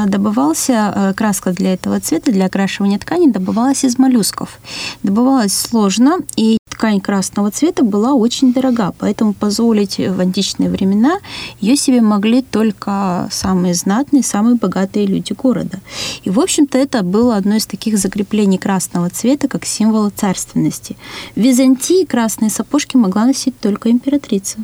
добывался, 0.07 0.93
э, 0.95 1.13
краска 1.13 1.51
для 1.51 1.73
этого 1.73 1.99
цвета, 1.99 2.31
для 2.31 2.45
окрашивания 2.45 2.99
ткани 2.99 3.31
добывалась 3.31 3.83
из 3.83 3.97
моллюсков. 3.97 4.59
Добывалась 5.03 5.53
сложно, 5.57 6.19
и 6.35 6.57
ткань 6.69 7.01
красного 7.01 7.49
цвета 7.49 7.83
была 7.83 8.13
очень 8.13 8.53
дорога, 8.53 8.93
поэтому 8.99 9.33
позволить 9.33 9.97
в 9.97 10.19
античные 10.19 10.69
времена 10.69 11.19
ее 11.59 11.75
себе 11.75 12.01
могли 12.01 12.43
только 12.43 13.27
самые 13.31 13.73
знатные, 13.73 14.23
самые 14.23 14.55
богатые 14.55 15.07
люди 15.07 15.33
города. 15.33 15.79
И, 16.23 16.29
в 16.29 16.39
общем-то, 16.39 16.77
это 16.77 17.01
было 17.01 17.35
одно 17.35 17.55
из 17.55 17.65
таких 17.65 17.97
закреплений 17.97 18.59
красного 18.59 19.09
цвета 19.09 19.47
как 19.47 19.65
символа 19.65 20.11
царственности. 20.15 20.95
В 21.35 21.39
Византии 21.39 22.05
красные 22.05 22.51
сапожки 22.51 22.95
могла 22.95 23.25
носить 23.25 23.59
только 23.59 23.89
императрица. 23.89 24.59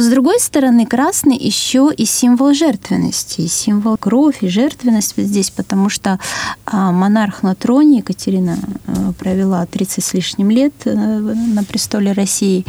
С 0.00 0.08
другой 0.08 0.40
стороны, 0.40 0.86
красный 0.86 1.36
еще 1.36 1.90
и 1.94 2.06
символ 2.06 2.54
жертвенности, 2.54 3.46
символ 3.48 3.98
кровь 3.98 4.42
и 4.42 4.48
жертвенность 4.48 5.12
здесь, 5.18 5.50
потому 5.50 5.90
что 5.90 6.18
а, 6.64 6.90
монарх 6.90 7.42
на 7.42 7.54
троне 7.54 7.98
Екатерина 7.98 8.56
э, 8.86 9.12
провела 9.18 9.66
30 9.66 10.02
с 10.02 10.14
лишним 10.14 10.48
лет 10.48 10.72
э, 10.86 10.94
на 10.94 11.64
престоле 11.64 12.12
России. 12.12 12.64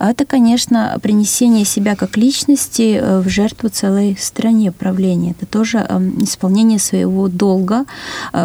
Это, 0.00 0.24
конечно, 0.24 0.98
принесение 1.00 1.64
себя 1.64 1.94
как 1.94 2.16
личности 2.16 2.98
э, 3.00 3.20
в 3.20 3.28
жертву 3.28 3.68
целой 3.68 4.16
стране 4.20 4.72
правления. 4.72 5.36
Это 5.38 5.46
тоже 5.46 5.86
исполнение 6.18 6.80
своего 6.80 7.28
долга. 7.28 7.84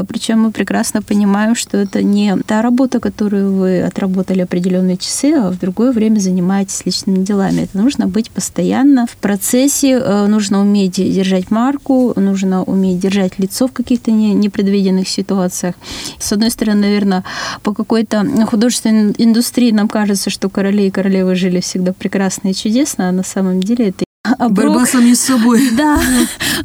Причем 0.07 0.41
мы 0.41 0.51
прекрасно 0.51 1.01
понимаем, 1.01 1.55
что 1.55 1.77
это 1.77 2.03
не 2.03 2.35
та 2.45 2.61
работа, 2.61 2.99
которую 2.99 3.53
вы 3.53 3.81
отработали 3.81 4.41
определенные 4.41 4.97
часы, 4.97 5.33
а 5.33 5.49
в 5.49 5.57
другое 5.57 5.91
время 5.91 6.19
занимаетесь 6.19 6.85
личными 6.85 7.23
делами. 7.23 7.61
Это 7.61 7.77
нужно 7.79 8.05
быть 8.07 8.26
постоянно 8.29 9.05
в 9.05 9.15
процессе, 9.17 9.99
нужно 10.27 10.61
уметь 10.61 10.95
держать 10.95 11.51
марку, 11.51 12.13
нужно 12.15 12.63
уметь 12.63 12.99
держать 12.99 13.39
лицо 13.39 13.67
в 13.67 13.71
каких-то 13.71 14.11
непредвиденных 14.11 15.07
ситуациях. 15.07 15.75
С 16.19 16.31
одной 16.31 16.51
стороны, 16.51 16.81
наверное, 16.81 17.23
по 17.63 17.73
какой-то 17.73 18.25
художественной 18.45 19.13
индустрии 19.17 19.71
нам 19.71 19.87
кажется, 19.87 20.29
что 20.29 20.49
короли 20.49 20.87
и 20.87 20.91
королевы 20.91 21.35
жили 21.35 21.59
всегда 21.59 21.93
прекрасно 21.93 22.49
и 22.49 22.53
чудесно, 22.53 23.09
а 23.09 23.11
на 23.11 23.23
самом 23.23 23.61
деле 23.61 23.89
это 23.89 24.06
оброк. 24.37 24.73
Борьба 24.73 24.85
сами 24.85 25.13
с 25.13 25.21
собой. 25.21 25.69
Да, 25.77 26.01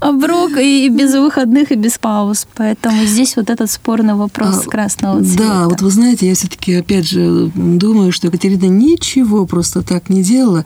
оброк 0.00 0.52
и 0.56 0.88
без 0.88 1.12
выходных, 1.14 1.70
и 1.70 1.74
без 1.74 1.98
пауз. 1.98 2.46
Поэтому 2.54 3.04
здесь 3.04 3.36
вот 3.36 3.50
этот 3.50 3.70
спорный 3.70 4.14
вопрос 4.14 4.62
а, 4.66 4.70
красного 4.70 5.22
цвета. 5.22 5.44
Да, 5.44 5.68
вот 5.68 5.82
вы 5.82 5.90
знаете, 5.90 6.28
я 6.28 6.34
все-таки, 6.34 6.74
опять 6.74 7.08
же, 7.08 7.50
думаю, 7.54 8.12
что 8.12 8.28
Екатерина 8.28 8.66
ничего 8.66 9.44
просто 9.46 9.82
так 9.82 10.08
не 10.08 10.22
делала. 10.22 10.64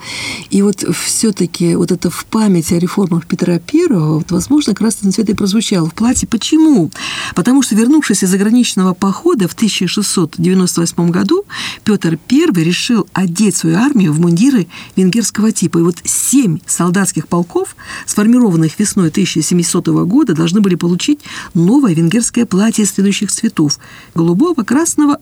И 0.50 0.62
вот 0.62 0.84
все-таки 0.96 1.74
вот 1.74 1.92
это 1.92 2.10
в 2.10 2.24
память 2.26 2.72
о 2.72 2.78
реформах 2.78 3.26
Петра 3.26 3.58
Первого, 3.58 4.18
вот, 4.18 4.30
возможно, 4.30 4.74
красный 4.74 5.10
цвет 5.12 5.28
и 5.28 5.34
прозвучал 5.34 5.86
в 5.86 5.94
платье. 5.94 6.28
Почему? 6.28 6.90
Потому 7.34 7.62
что, 7.62 7.74
вернувшись 7.74 8.22
из 8.22 8.30
заграничного 8.30 8.94
похода 8.94 9.48
в 9.48 9.54
1698 9.54 11.10
году, 11.10 11.44
Петр 11.84 12.18
I 12.30 12.64
решил 12.64 13.06
одеть 13.12 13.56
свою 13.56 13.76
армию 13.76 14.12
в 14.12 14.20
мундиры 14.20 14.66
венгерского 14.94 15.52
типа. 15.52 15.78
И 15.78 15.82
вот 15.82 15.96
семь 16.04 16.58
солдат 16.66 16.85
солдатских 16.86 17.26
полков, 17.26 17.74
сформированных 18.06 18.78
весной 18.78 19.08
1700 19.08 19.88
года, 20.06 20.34
должны 20.34 20.60
были 20.60 20.76
получить 20.76 21.20
новое 21.52 21.94
венгерское 21.94 22.46
платье 22.46 22.86
следующих 22.86 23.32
цветов– 23.32 23.78
голубого, 24.14 24.62
красного, 24.62 25.18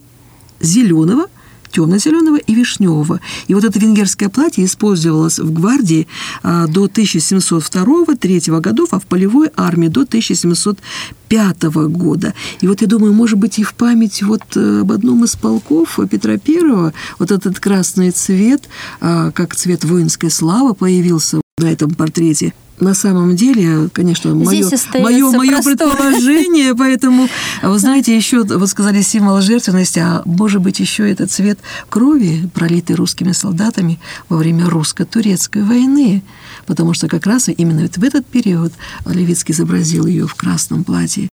зеленого– 0.60 1.26
темно-зеленого 1.74 2.36
и 2.36 2.54
вишневого. 2.54 3.20
И 3.48 3.54
вот 3.54 3.64
это 3.64 3.78
венгерское 3.78 4.28
платье 4.28 4.64
использовалось 4.64 5.38
в 5.38 5.52
гвардии 5.52 6.06
а, 6.42 6.66
до 6.66 6.86
1702-3 6.86 8.60
годов, 8.60 8.88
а 8.92 9.00
в 9.00 9.06
полевой 9.06 9.50
армии 9.56 9.88
до 9.88 10.02
1705 10.02 11.62
года. 11.88 12.34
И 12.60 12.68
вот 12.68 12.80
я 12.80 12.86
думаю, 12.86 13.12
может 13.12 13.38
быть, 13.38 13.58
и 13.58 13.64
в 13.64 13.74
память 13.74 14.22
вот 14.22 14.42
э, 14.56 14.80
об 14.80 14.92
одном 14.92 15.24
из 15.24 15.34
полков 15.34 15.98
Петра 16.10 16.36
Первого 16.36 16.92
вот 17.18 17.32
этот 17.32 17.58
красный 17.58 18.12
цвет, 18.12 18.68
а, 19.00 19.32
как 19.32 19.56
цвет 19.56 19.84
воинской 19.84 20.30
славы, 20.30 20.74
появился 20.74 21.40
на 21.58 21.70
этом 21.70 21.94
портрете. 21.94 22.52
На 22.80 22.94
самом 22.94 23.36
деле, 23.36 23.88
конечно, 23.92 24.34
мое, 24.34 24.68
мое, 24.94 25.30
мое 25.30 25.62
предположение, 25.62 26.74
поэтому, 26.78 27.28
вы 27.62 27.78
знаете, 27.78 28.16
еще 28.16 28.42
вы 28.42 28.66
сказали 28.66 29.00
символ 29.00 29.40
жертвенности, 29.40 30.00
а 30.00 30.22
может 30.24 30.60
быть 30.60 30.80
еще 30.80 31.08
этот 31.08 31.30
цвет 31.30 31.60
крови, 31.88 32.50
пролитый 32.52 32.96
русскими 32.96 33.30
солдатами 33.30 34.00
во 34.28 34.36
время 34.36 34.68
русско-турецкой 34.68 35.62
войны, 35.62 36.24
потому 36.66 36.94
что 36.94 37.06
как 37.06 37.26
раз 37.26 37.48
именно 37.48 37.88
в 37.88 38.02
этот 38.02 38.26
период 38.26 38.72
Левицкий 39.06 39.54
изобразил 39.54 40.06
ее 40.06 40.26
в 40.26 40.34
красном 40.34 40.82
платье. 40.82 41.28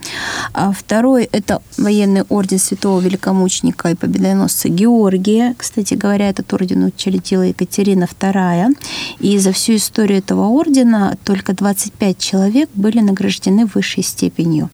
А 0.52 0.72
второй– 0.72 1.28
это 1.32 1.62
военный 1.78 2.24
орден 2.28 2.58
святого 2.58 3.00
великомученика 3.00 3.90
и 3.90 3.94
победоносца 3.94 4.68
Георгия. 4.68 5.54
Кстати 5.56 5.94
говоря, 5.94 6.28
этот 6.28 6.52
орден 6.52 6.82
учредила 6.84 7.42
Екатерина 7.42 8.08
II. 8.20 8.76
И 9.20 9.38
за 9.38 9.52
всю 9.52 9.76
историю 9.76 10.18
этого 10.18 10.48
ордена 10.48 11.16
только 11.24 11.52
25 11.52 12.18
человек 12.18 12.68
были 12.74 12.98
награждены 12.98 13.66
высшей 13.66 14.02
степенью 14.02 14.15
степенью. 14.16 14.70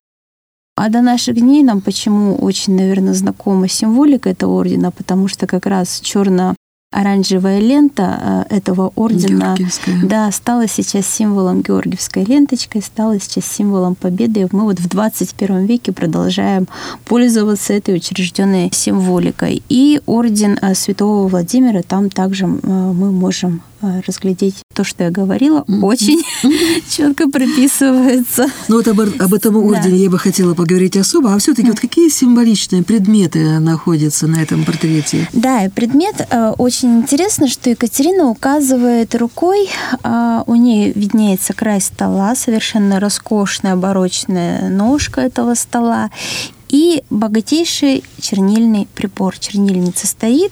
А 0.76 0.88
до 0.88 1.02
наших 1.02 1.34
дней 1.34 1.62
нам 1.62 1.80
почему 1.80 2.36
очень, 2.36 2.76
наверное, 2.76 3.14
знакома 3.14 3.68
символика 3.68 4.30
этого 4.30 4.52
ордена, 4.52 4.90
потому 4.90 5.28
что 5.28 5.46
как 5.46 5.66
раз 5.66 6.00
черно 6.00 6.54
оранжевая 6.92 7.58
лента 7.58 8.46
э, 8.50 8.56
этого 8.56 8.92
ордена 8.94 9.56
да, 10.04 10.30
стала 10.30 10.68
сейчас 10.68 11.06
символом 11.06 11.62
Георгиевской 11.62 12.24
ленточкой, 12.24 12.82
стала 12.82 13.18
сейчас 13.18 13.46
символом 13.46 13.94
победы. 13.94 14.46
Мы 14.52 14.64
вот 14.64 14.78
в 14.78 14.88
21 14.88 15.64
веке 15.66 15.92
продолжаем 15.92 16.68
пользоваться 17.04 17.72
этой 17.72 17.96
учрежденной 17.96 18.70
символикой. 18.72 19.62
И 19.68 20.00
орден 20.06 20.58
э, 20.60 20.74
Святого 20.74 21.26
Владимира, 21.28 21.82
там 21.82 22.10
также 22.10 22.44
э, 22.44 22.48
мы 22.48 23.10
можем 23.10 23.62
разглядеть 24.06 24.54
то, 24.74 24.84
что 24.84 25.02
я 25.02 25.10
говорила, 25.10 25.64
mm-hmm. 25.66 25.80
очень 25.84 26.22
четко 26.88 27.28
прописывается. 27.28 28.46
Ну 28.68 28.76
вот 28.76 28.86
об, 28.86 29.00
об 29.00 29.34
этом 29.34 29.56
ордене 29.56 29.96
да. 29.96 30.04
я 30.04 30.08
бы 30.08 30.20
хотела 30.20 30.54
поговорить 30.54 30.96
особо. 30.96 31.34
А 31.34 31.38
все-таки 31.38 31.66
mm-hmm. 31.66 31.70
вот 31.70 31.80
какие 31.80 32.08
символичные 32.08 32.84
предметы 32.84 33.58
находятся 33.58 34.28
на 34.28 34.40
этом 34.40 34.64
портрете? 34.64 35.28
Да, 35.32 35.68
предмет 35.74 36.28
очень 36.58 36.81
очень 36.82 36.98
интересно, 36.98 37.46
что 37.46 37.70
Екатерина 37.70 38.28
указывает 38.28 39.14
рукой, 39.14 39.70
а 40.02 40.42
у 40.48 40.56
нее 40.56 40.90
виднеется 40.92 41.52
край 41.52 41.80
стола, 41.80 42.34
совершенно 42.34 42.98
роскошная 42.98 43.76
барочная 43.76 44.68
ножка 44.68 45.20
этого 45.20 45.54
стола, 45.54 46.10
и 46.68 47.04
богатейший 47.08 48.02
чернильный 48.20 48.88
прибор. 48.96 49.38
Чернильница 49.38 50.08
стоит. 50.08 50.50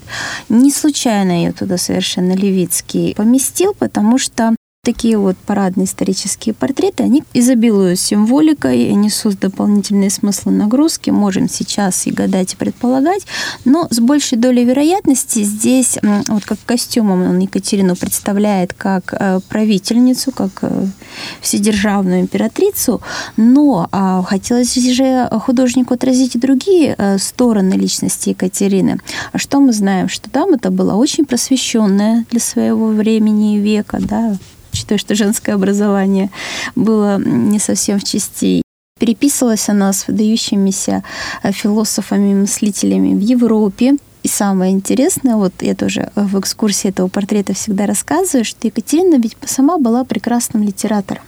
Не 0.48 0.70
случайно 0.70 1.32
ее 1.32 1.50
туда 1.50 1.78
совершенно 1.78 2.36
Левицкий 2.36 3.14
поместил, 3.16 3.74
потому 3.74 4.16
что 4.16 4.54
Такие 4.82 5.18
вот 5.18 5.36
парадные 5.36 5.84
исторические 5.84 6.54
портреты, 6.54 7.02
они 7.02 7.22
изобилуют 7.34 8.00
символикой, 8.00 8.94
несут 8.94 9.38
дополнительные 9.38 10.08
смыслы 10.08 10.52
нагрузки. 10.52 11.10
Можем 11.10 11.50
сейчас 11.50 12.06
и 12.06 12.10
гадать, 12.10 12.54
и 12.54 12.56
предполагать, 12.56 13.26
но 13.66 13.88
с 13.90 14.00
большей 14.00 14.38
долей 14.38 14.64
вероятности 14.64 15.42
здесь, 15.42 15.98
вот 16.28 16.46
как 16.46 16.58
костюмом 16.64 17.28
он 17.28 17.40
Екатерину 17.40 17.94
представляет 17.94 18.72
как 18.72 19.12
э, 19.12 19.40
правительницу, 19.50 20.32
как 20.32 20.50
э, 20.62 20.86
вседержавную 21.42 22.22
императрицу, 22.22 23.02
но 23.36 23.86
а, 23.92 24.22
хотелось 24.22 24.74
же 24.74 25.28
художнику 25.44 25.92
отразить 25.92 26.36
и 26.36 26.38
другие 26.38 26.94
э, 26.96 27.18
стороны 27.18 27.74
личности 27.74 28.30
Екатерины. 28.30 28.98
А 29.32 29.36
что 29.36 29.60
мы 29.60 29.74
знаем? 29.74 30.08
Что 30.08 30.30
там 30.30 30.54
это 30.54 30.70
была 30.70 30.94
очень 30.94 31.26
просвещенная 31.26 32.24
для 32.30 32.40
своего 32.40 32.88
времени 32.88 33.56
и 33.56 33.60
века, 33.60 33.98
да, 34.00 34.38
считаю, 34.76 34.98
что 34.98 35.14
женское 35.14 35.54
образование 35.54 36.30
было 36.74 37.18
не 37.18 37.58
совсем 37.58 37.98
в 37.98 38.04
части. 38.04 38.62
Переписывалась 38.98 39.68
она 39.68 39.92
с 39.92 40.06
выдающимися 40.08 41.02
э, 41.42 41.52
философами, 41.52 42.34
мыслителями 42.34 43.14
в 43.14 43.20
Европе. 43.20 43.96
И 44.22 44.28
самое 44.28 44.72
интересное, 44.72 45.36
вот 45.36 45.54
я 45.60 45.74
тоже 45.74 46.10
в 46.14 46.38
экскурсии 46.38 46.90
этого 46.90 47.08
портрета 47.08 47.54
всегда 47.54 47.86
рассказываю, 47.86 48.44
что 48.44 48.66
Екатерина 48.66 49.16
ведь 49.16 49.36
сама 49.46 49.78
была 49.78 50.04
прекрасным 50.04 50.62
литератором. 50.62 51.22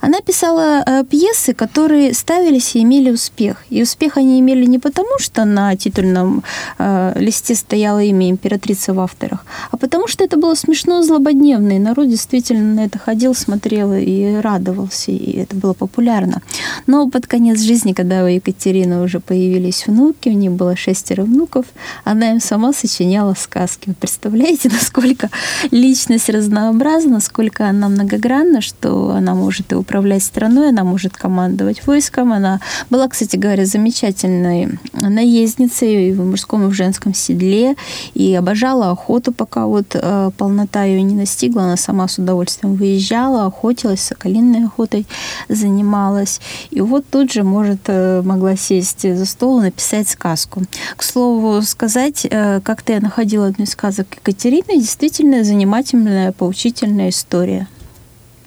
Она 0.00 0.20
писала 0.20 0.82
э, 0.86 1.04
пьесы, 1.04 1.54
которые 1.54 2.14
ставились 2.14 2.76
и 2.76 2.82
имели 2.82 3.10
успех. 3.10 3.64
И 3.70 3.82
успех 3.82 4.16
они 4.16 4.40
имели 4.40 4.66
не 4.66 4.78
потому, 4.78 5.18
что 5.18 5.44
на 5.44 5.76
титульном 5.76 6.42
э, 6.78 7.12
листе 7.16 7.54
стояло 7.54 8.02
имя 8.02 8.30
императрицы 8.30 8.92
в 8.92 9.00
авторах, 9.00 9.44
а 9.70 9.76
потому 9.76 10.08
что 10.08 10.24
это 10.24 10.36
было 10.36 10.54
смешно, 10.54 11.02
злободневно, 11.02 11.72
и 11.76 11.78
народ 11.78 12.08
действительно 12.08 12.74
на 12.74 12.84
это 12.84 12.98
ходил, 12.98 13.34
смотрел 13.34 13.92
и 13.92 14.40
радовался, 14.40 15.10
и 15.12 15.38
это 15.38 15.56
было 15.56 15.72
популярно. 15.72 16.42
Но 16.86 17.08
под 17.08 17.26
конец 17.26 17.60
жизни, 17.60 17.92
когда 17.92 18.24
у 18.24 18.26
Екатерины 18.26 19.02
уже 19.02 19.20
появились 19.20 19.86
внуки, 19.86 20.28
у 20.28 20.32
нее 20.32 20.50
было 20.50 20.76
шестеро 20.76 21.22
внуков, 21.22 21.66
она 22.04 22.32
им 22.32 22.40
сама 22.40 22.72
сочиняла 22.72 23.34
сказки. 23.34 23.88
Вы 23.88 23.94
представляете, 23.94 24.68
насколько 24.72 25.30
личность 25.70 26.28
разнообразна, 26.28 27.12
насколько 27.16 27.68
она 27.68 27.88
многогранна, 27.88 28.60
что 28.60 29.10
она 29.10 29.34
может 29.34 29.55
может 29.56 29.72
и 29.72 29.74
управлять 29.74 30.22
страной, 30.22 30.68
она 30.68 30.84
может 30.84 31.16
командовать 31.16 31.86
войском. 31.86 32.32
Она 32.32 32.60
была, 32.90 33.08
кстати 33.08 33.36
говоря, 33.36 33.64
замечательной 33.64 34.78
наездницей 34.92 36.12
в 36.12 36.22
мужском 36.22 36.66
и 36.66 36.70
в 36.70 36.74
женском 36.74 37.14
седле 37.14 37.74
и 38.12 38.34
обожала 38.34 38.90
охоту, 38.90 39.32
пока 39.32 39.66
вот 39.66 39.94
э, 39.94 40.30
полнота 40.36 40.84
ее 40.84 41.00
не 41.02 41.14
настигла. 41.14 41.62
Она 41.62 41.76
сама 41.78 42.06
с 42.06 42.18
удовольствием 42.18 42.74
выезжала, 42.74 43.46
охотилась, 43.46 44.02
соколиной 44.02 44.66
охотой 44.66 45.06
занималась. 45.48 46.40
И 46.70 46.82
вот 46.82 47.06
тут 47.10 47.32
же, 47.32 47.42
может, 47.42 47.80
э, 47.86 48.20
могла 48.22 48.56
сесть 48.56 49.02
за 49.02 49.24
стол 49.24 49.60
и 49.60 49.64
написать 49.64 50.08
сказку. 50.08 50.64
К 50.96 51.02
слову 51.02 51.62
сказать, 51.62 52.26
э, 52.28 52.60
как-то 52.60 52.92
я 52.92 53.00
находила 53.00 53.46
одну 53.46 53.64
из 53.64 53.70
сказок 53.70 54.06
Екатерины, 54.16 54.78
действительно 54.78 55.44
занимательная, 55.44 56.32
поучительная 56.32 57.08
история. 57.08 57.68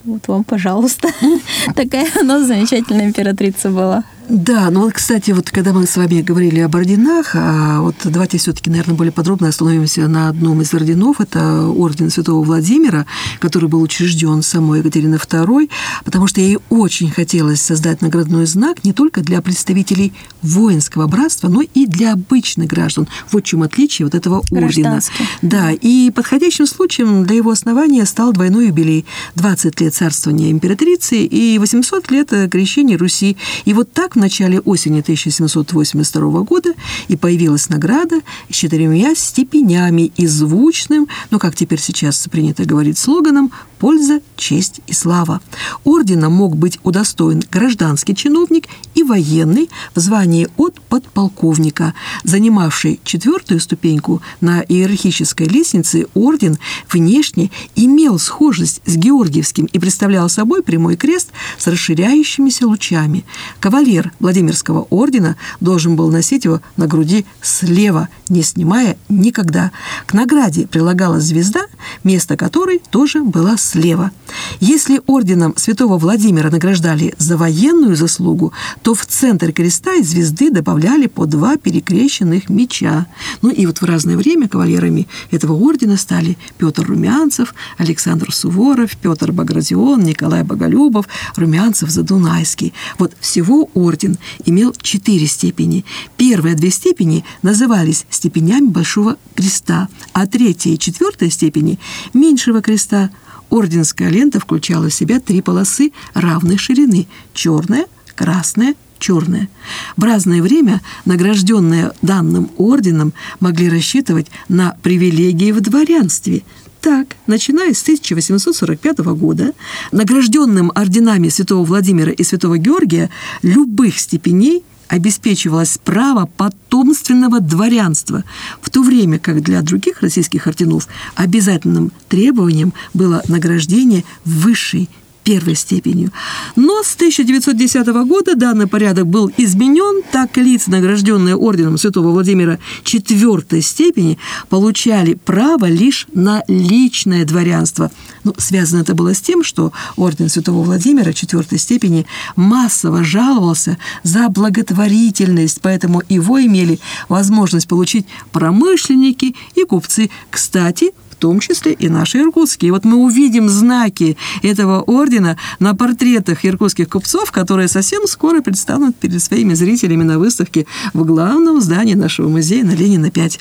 Вот 0.10 0.28
вам, 0.28 0.44
пожалуйста. 0.44 1.10
Такая 1.76 2.08
она 2.20 2.44
замечательная 2.44 3.06
императрица 3.06 3.70
была. 3.70 4.04
Да, 4.30 4.70
ну 4.70 4.82
вот, 4.82 4.94
кстати, 4.94 5.32
вот 5.32 5.50
когда 5.50 5.74
мы 5.74 5.88
с 5.88 5.98
вами 5.98 6.22
говорили 6.22 6.60
об 6.60 6.76
орденах, 6.76 7.32
а 7.34 7.82
вот 7.82 7.96
давайте 8.04 8.38
все-таки, 8.38 8.70
наверное, 8.70 8.96
более 8.96 9.12
подробно 9.12 9.48
остановимся 9.48 10.08
на 10.08 10.30
одном 10.30 10.62
из 10.62 10.72
орденов. 10.72 11.20
Это 11.20 11.66
орден 11.66 12.12
Святого 12.12 12.44
Владимира, 12.46 13.08
который 13.40 13.68
был 13.70 13.82
учрежден 13.82 14.44
самой 14.44 14.80
Екатериной 14.80 15.18
II, 15.18 15.72
потому 16.06 16.28
что 16.28 16.42
ей 16.42 16.60
очень 16.70 17.10
хотелось 17.10 17.60
создать 17.60 18.02
наградной 18.02 18.46
знак 18.46 18.84
не 18.84 18.94
только 18.94 19.22
для 19.22 19.42
представителей 19.42 20.14
воинского 20.44 21.08
братства, 21.08 21.48
но 21.48 21.64
и 21.64 21.88
для 21.88 22.14
обычных 22.14 22.68
граждан. 22.68 23.08
Вот 23.32 23.44
в 23.44 23.46
чем 23.48 23.64
отличие 23.64 24.06
вот 24.06 24.14
этого 24.14 24.44
ордена. 24.52 25.00
Да, 25.42 25.72
и 25.72 26.12
подходящим 26.12 26.68
случаем 26.68 27.26
для 27.26 27.38
его 27.38 27.50
основания 27.50 28.06
стал 28.06 28.32
двойной 28.32 28.68
юбилей. 28.68 29.06
20 29.34 29.82
лет 29.82 29.96
царствования 29.96 30.52
императрицы 30.52 31.26
и 31.26 31.58
800 31.58 32.12
лет 32.12 32.30
крещения 32.52 32.96
Руси. 32.96 33.36
И 33.66 33.74
вот 33.74 33.92
так 33.92 34.19
начале 34.20 34.60
осени 34.60 35.00
1782 35.00 36.42
года 36.42 36.74
и 37.08 37.16
появилась 37.16 37.70
награда 37.70 38.22
с 38.50 38.56
четырьмя 38.56 39.16
степенями 39.16 40.12
и 40.16 40.28
звучным, 40.28 41.08
ну, 41.32 41.40
как 41.40 41.56
теперь 41.56 41.80
сейчас 41.80 42.28
принято 42.30 42.66
говорить 42.66 42.98
слоганом, 42.98 43.52
польза, 43.80 44.22
честь 44.36 44.82
и 44.88 44.94
слава. 44.94 45.42
Ордена 45.84 46.30
мог 46.30 46.56
быть 46.56 46.80
удостоен 46.84 47.42
гражданский 47.52 48.16
чиновник 48.16 48.68
и 48.94 49.04
военный 49.04 49.70
в 49.96 50.00
звании 50.00 50.48
от 50.58 50.80
подполковника. 50.82 51.94
Занимавший 52.24 53.00
четвертую 53.04 53.60
ступеньку 53.60 54.22
на 54.42 54.62
иерархической 54.62 55.48
лестнице, 55.48 56.08
орден 56.14 56.58
внешне 56.92 57.52
имел 57.76 58.20
схожесть 58.20 58.82
с 58.86 58.96
Георгиевским 58.96 59.66
и 59.66 59.80
представлял 59.80 60.30
собой 60.30 60.62
прямой 60.62 60.96
крест 60.98 61.30
с 61.58 61.68
расширяющимися 61.68 62.68
лучами. 62.68 63.26
Кавалер 63.60 64.09
Владимирского 64.20 64.88
ордена 64.90 65.36
должен 65.60 65.96
был 65.96 66.10
носить 66.10 66.46
его 66.46 66.62
на 66.78 66.88
груди 66.88 67.26
слева, 67.42 68.10
не 68.30 68.44
снимая 68.44 68.98
никогда. 69.10 69.72
К 70.06 70.14
награде 70.14 70.68
прилагалась 70.68 71.24
звезда, 71.24 71.62
место 72.04 72.38
которой 72.38 72.82
тоже 72.90 73.24
была 73.24 73.58
слева. 73.58 74.12
Если 74.60 75.02
орденом 75.08 75.54
святого 75.58 75.98
Владимира 75.98 76.50
награждали 76.50 77.14
за 77.18 77.38
военную 77.38 77.96
заслугу, 77.96 78.54
то 78.82 78.94
в 78.94 79.06
центр 79.06 79.52
креста 79.52 79.96
и 79.96 80.04
звезды 80.04 80.52
добавляли 80.52 81.08
по 81.08 81.26
два 81.26 81.58
перекрещенных 81.58 82.50
меча. 82.50 83.08
Ну 83.42 83.50
и 83.50 83.66
вот 83.66 83.82
в 83.82 83.86
разное 83.86 84.18
время 84.18 84.48
кавалерами 84.48 85.08
этого 85.32 85.54
ордена 85.54 85.98
стали 85.98 86.38
Петр 86.58 86.84
Румянцев, 86.84 87.54
Александр 87.78 88.34
Суворов, 88.34 88.96
Петр 88.98 89.32
Багратион, 89.32 90.04
Николай 90.04 90.44
Боголюбов, 90.44 91.08
Румянцев-Задунайский. 91.36 92.74
Вот 92.98 93.14
всего 93.20 93.70
орден 93.74 93.99
имел 94.46 94.74
четыре 94.82 95.28
степени. 95.28 95.86
Первые 96.18 96.56
две 96.56 96.70
степени 96.70 97.24
назывались 97.42 98.06
степенями 98.10 98.68
Большого 98.68 99.18
Креста, 99.36 99.88
а 100.14 100.28
третья 100.28 100.72
и 100.72 100.80
четвертая 100.80 101.30
степени– 101.30 101.80
Меньшего 102.14 102.62
Креста– 102.62 103.10
Орденская 103.50 104.10
лента 104.10 104.40
включала 104.40 104.90
в 104.90 104.94
себя 104.94 105.20
три 105.20 105.42
полосы 105.42 105.92
равной 106.14 106.58
ширины– 106.58 107.08
черная, 107.34 107.86
красная, 108.16 108.76
черная. 109.00 109.50
В 109.98 110.04
разное 110.04 110.42
время 110.42 110.82
награжденные 111.06 111.92
данным 112.02 112.52
орденом 112.58 113.14
могли 113.40 113.70
рассчитывать 113.70 114.28
на 114.50 114.78
привилегии 114.84 115.52
в 115.52 115.62
дворянстве. 115.62 116.44
Так, 116.82 117.18
начиная 117.28 117.74
с 117.74 117.82
1845 117.82 119.00
года, 119.00 119.54
награжденным 119.92 120.72
орденами 120.74 121.28
святого 121.28 121.66
Владимира 121.66 122.12
и 122.12 122.24
святого 122.24 122.58
Георгия 122.58 123.10
любых 123.42 124.00
степеней 124.00 124.64
обеспечивалось 124.88 125.78
право 125.78 126.30
потомственного 126.38 127.42
дворянства, 127.42 128.24
в 128.62 128.70
то 128.70 128.82
время 128.82 129.20
как 129.20 129.44
для 129.44 129.62
других 129.62 130.02
российских 130.02 130.48
орденов 130.48 130.88
обязательным 131.16 131.92
требованием 132.08 132.74
было 132.94 133.22
награждение 133.28 134.04
высшей 134.26 134.90
первой 135.30 135.54
степенью. 135.54 136.12
Но 136.56 136.82
с 136.82 136.96
1910 136.96 137.86
года 138.08 138.36
данный 138.36 138.66
порядок 138.66 139.06
был 139.06 139.32
изменен, 139.38 140.02
так 140.12 140.36
лица, 140.38 140.72
награжденные 140.72 141.36
орденом 141.36 141.78
святого 141.78 142.10
Владимира 142.10 142.58
четвертой 142.84 143.62
степени, 143.62 144.18
получали 144.50 145.14
право 145.14 145.66
лишь 145.66 146.08
на 146.14 146.44
личное 146.48 147.26
дворянство. 147.26 147.92
Ну, 148.24 148.34
связано 148.40 148.82
это 148.82 148.96
было 148.96 149.14
с 149.14 149.22
тем, 149.22 149.44
что 149.44 149.72
орден 149.98 150.30
святого 150.30 150.64
Владимира 150.64 151.14
четвертой 151.14 151.60
степени 151.60 152.08
массово 152.36 153.04
жаловался 153.04 153.78
за 154.02 154.30
благотворительность, 154.30 155.62
поэтому 155.62 156.02
его 156.10 156.44
имели 156.44 156.80
возможность 157.08 157.68
получить 157.68 158.08
промышленники 158.32 159.36
и 159.54 159.64
купцы. 159.64 160.10
Кстати, 160.32 160.92
том 161.20 161.40
числе 161.40 161.74
и 161.74 161.90
наши 161.90 162.20
иркутские. 162.20 162.72
Вот 162.72 162.86
мы 162.86 162.98
увидим 162.98 163.50
знаки 163.50 164.18
этого 164.42 164.82
ордена 164.82 165.38
на 165.60 165.76
портретах 165.76 166.46
иркутских 166.46 166.90
купцов, 166.90 167.32
которые 167.32 167.68
совсем 167.68 168.08
скоро 168.08 168.42
предстанут 168.42 168.96
перед 168.96 169.22
своими 169.22 169.54
зрителями 169.54 170.04
на 170.04 170.18
выставке 170.18 170.66
в 170.94 171.06
главном 171.06 171.62
здании 171.62 171.94
нашего 171.94 172.30
музея 172.30 172.64
на 172.64 172.72
Ленина 172.72 173.12
5. 173.12 173.40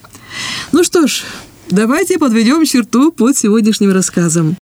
Ну 0.72 0.84
что 0.84 1.06
ж, 1.06 1.24
давайте 1.70 2.18
подведем 2.18 2.64
черту 2.64 3.12
под 3.12 3.36
сегодняшним 3.38 3.92
рассказом. 3.92 4.56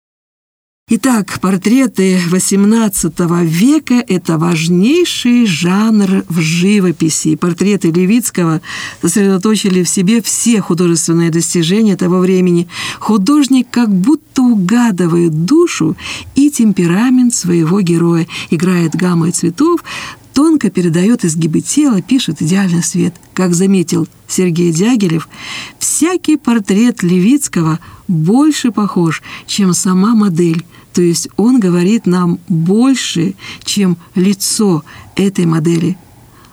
Итак, 0.87 1.39
портреты 1.41 2.15
XVIII 2.31 3.43
века– 3.43 4.03
это 4.07 4.37
важнейший 4.37 5.47
жанр 5.47 6.23
в 6.29 6.39
живописи. 6.39 7.35
Портреты 7.35 7.89
Левицкого 7.89 8.61
сосредоточили 9.01 9.81
в 9.81 9.89
себе 9.89 10.21
все 10.21 10.61
художественные 10.61 11.31
достижения 11.31 11.97
того 11.97 12.19
времени. 12.19 12.67
Художник 12.99 13.67
как 13.71 13.89
будто 13.89 14.43
угадывает 14.43 15.45
душу 15.45 15.97
и 16.35 16.51
темперамент 16.51 17.33
своего 17.33 17.81
героя, 17.81 18.27
играет 18.51 18.93
гаммой 18.93 19.31
цветов, 19.31 19.83
тонко 20.35 20.69
передает 20.69 21.23
изгибы 21.23 21.61
тела, 21.61 22.01
пишет 22.01 22.41
идеальный 22.41 22.83
свет. 22.83 23.15
Как 23.33 23.55
заметил 23.55 24.05
Сергей 24.27 24.73
Дягилев, 24.73 25.29
всякий 25.79 26.35
портрет 26.35 27.01
Левицкого 27.03 27.79
больше 28.09 28.71
похож, 28.71 29.23
чем 29.47 29.73
сама 29.73 30.13
модель. 30.13 30.65
То 30.93 31.01
есть 31.01 31.29
он 31.37 31.59
говорит 31.61 32.05
нам 32.05 32.39
больше, 32.49 33.35
чем 33.63 33.97
лицо 34.13 34.83
этой 35.15 35.45
модели. 35.45 35.97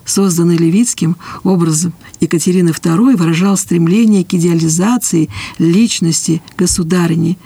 Созданный 0.05 0.57
Левицким 0.57 1.17
образом 1.45 1.93
Екатерины 2.21 2.71
II 2.71 3.17
выражал 3.17 3.57
стремление 3.57 4.25
к 4.25 4.35
идеализации 4.35 5.29
личности 5.59 6.43
государыни. 6.57 7.39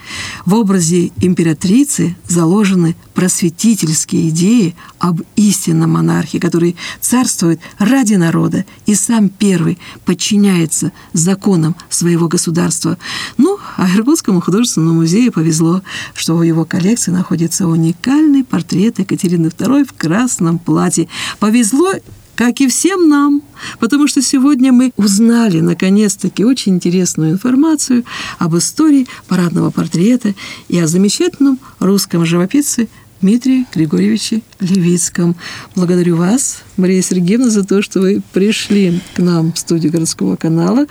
В 0.46 0.54
образе 0.54 1.12
императрицы 1.20 2.16
заложены 2.28 2.96
просветительские 3.14 4.28
идеи 4.30 4.74
об 4.98 5.20
истинном 5.36 5.92
монархе, 5.92 6.40
который 6.40 6.76
царствует 7.00 7.60
ради 7.78 8.14
народа 8.14 8.64
и 8.86 8.94
сам 8.94 9.28
первый 9.28 9.78
подчиняется 10.04 10.92
законам 11.12 11.76
своего 11.90 12.28
государства. 12.28 12.98
Ну, 13.38 13.58
а 13.76 13.88
Иркутскому 13.88 14.40
художественному 14.40 15.00
музею 15.00 15.32
повезло, 15.32 15.82
что 16.14 16.36
в 16.36 16.42
его 16.42 16.64
коллекции 16.64 17.10
находится 17.10 17.66
уникальный 17.68 18.44
портрет 18.44 18.98
Екатерины 18.98 19.48
II 19.48 19.86
в 19.86 19.92
красном 19.92 20.58
платье. 20.58 21.08
Повезло 21.38 21.92
как 22.36 22.60
и 22.60 22.68
всем 22.68 23.08
нам, 23.08 23.42
потому 23.80 24.06
что 24.06 24.22
сегодня 24.22 24.72
мы 24.72 24.92
узнали, 24.96 25.60
наконец-таки, 25.60 26.44
очень 26.44 26.74
интересную 26.74 27.32
информацию 27.32 28.04
об 28.38 28.56
истории 28.56 29.08
парадного 29.26 29.70
портрета 29.70 30.34
и 30.68 30.78
о 30.78 30.86
замечательном 30.86 31.58
русском 31.80 32.24
живописце 32.24 32.88
Дмитрии 33.22 33.64
Григорьевиче 33.74 34.42
Левицком. 34.60 35.36
Благодарю 35.74 36.16
вас, 36.16 36.62
Мария 36.76 37.00
Сергеевна, 37.00 37.48
за 37.48 37.64
то, 37.64 37.80
что 37.80 38.00
вы 38.00 38.20
пришли 38.34 39.00
к 39.14 39.18
нам 39.18 39.54
в 39.54 39.58
студию 39.58 39.90
городского 39.90 40.36
канала. 40.36 40.86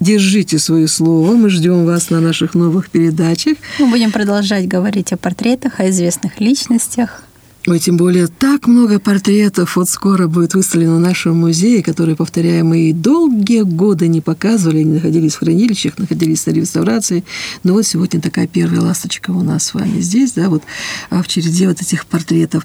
Держите 0.00 0.58
свое 0.58 0.88
слово. 0.88 1.36
Мы 1.36 1.48
ждем 1.48 1.86
вас 1.86 2.10
на 2.10 2.20
наших 2.20 2.54
новых 2.54 2.90
передачах. 2.90 3.56
Мы 3.78 3.86
будем 3.86 4.10
продолжать 4.10 4.66
говорить 4.66 5.12
о 5.12 5.16
портретах, 5.16 5.78
о 5.78 5.88
известных 5.88 6.40
личностях. 6.40 7.22
Ой, 7.66 7.78
тем 7.78 7.98
более 7.98 8.26
так 8.26 8.66
много 8.66 8.98
портретов 8.98 9.76
вот 9.76 9.86
скоро 9.90 10.28
будет 10.28 10.54
выставлено 10.54 10.96
в 10.96 11.00
нашем 11.00 11.36
музее, 11.36 11.82
которые, 11.82 12.16
повторяем, 12.16 12.68
мы 12.68 12.88
и 12.88 12.92
долгие 12.94 13.62
годы 13.62 14.08
не 14.08 14.22
показывали, 14.22 14.78
они 14.78 14.94
находились 14.94 15.34
в 15.34 15.40
хранилищах, 15.40 15.98
находились 15.98 16.46
на 16.46 16.52
реставрации. 16.52 17.22
Но 17.62 17.74
вот 17.74 17.86
сегодня 17.86 18.18
такая 18.18 18.46
первая 18.46 18.80
ласточка 18.80 19.30
у 19.30 19.42
нас 19.42 19.66
с 19.66 19.74
вами 19.74 20.00
здесь, 20.00 20.32
да, 20.32 20.48
вот 20.48 20.62
а 21.10 21.22
в 21.22 21.28
череде 21.28 21.68
вот 21.68 21.82
этих 21.82 22.06
портретов. 22.06 22.64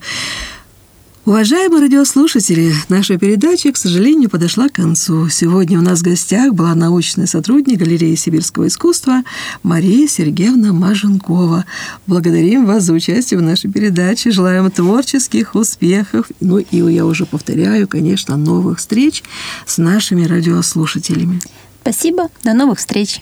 Уважаемые 1.26 1.82
радиослушатели, 1.82 2.71
наша 2.88 3.17
передача, 3.17 3.71
к 3.71 3.78
сожалению, 3.78 4.30
подошла 4.30 4.69
к 4.69 4.73
концу. 4.73 5.28
Сегодня 5.28 5.80
у 5.80 5.82
нас 5.82 6.01
в 6.01 6.03
гостях 6.03 6.53
была 6.53 6.76
научный 6.76 7.26
сотрудник 7.26 7.80
галереи 7.80 8.13
сибирского 8.13 8.67
искусства 8.67 9.23
Мария 9.63 10.07
Сергеевна 10.07 10.71
Маженкова. 10.71 11.65
Благодарим 12.05 12.67
вас 12.67 12.84
за 12.84 12.93
участие 12.93 13.39
в 13.39 13.41
нашей 13.41 13.71
передаче. 13.71 14.30
Желаем 14.30 14.69
творческих 14.69 15.55
успехов. 15.55 16.28
Ну 16.41 16.59
и 16.59 16.93
я 16.93 17.07
уже 17.07 17.26
повторяю, 17.26 17.88
конечно, 17.88 18.38
новых 18.38 18.78
встреч 18.78 19.23
с 19.65 19.80
нашими 19.80 20.26
радиослушателями. 20.26 21.41
Спасибо. 21.82 22.30
До 22.43 22.53
новых 22.53 22.78
встреч. 22.78 23.19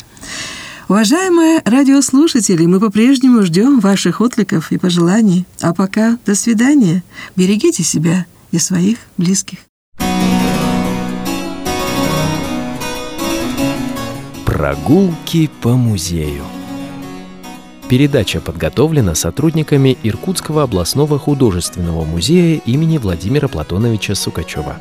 Уважаемые 0.89 1.61
радиослушатели, 1.63 2.65
мы 2.65 2.79
по-прежнему 2.79 3.43
ждем 3.43 3.79
ваших 3.79 4.19
откликов 4.19 4.71
и 4.71 4.77
пожеланий. 4.77 5.45
А 5.61 5.73
пока 5.73 6.17
до 6.25 6.35
свидания. 6.35 7.03
Берегите 7.37 7.83
себя 7.83 8.25
и 8.51 8.59
своих 8.59 8.97
близких. 9.17 9.59
Прогулки 14.45 15.49
по 15.61 15.77
музею. 15.77 16.43
Передача 17.87 18.41
подготовлена 18.41 19.15
сотрудниками 19.15 19.97
Иркутского 20.03 20.63
областного 20.63 21.17
художественного 21.17 22.03
музея 22.03 22.61
имени 22.65 22.97
Владимира 22.97 23.47
Платоновича 23.47 24.15
Сукачева. 24.15 24.77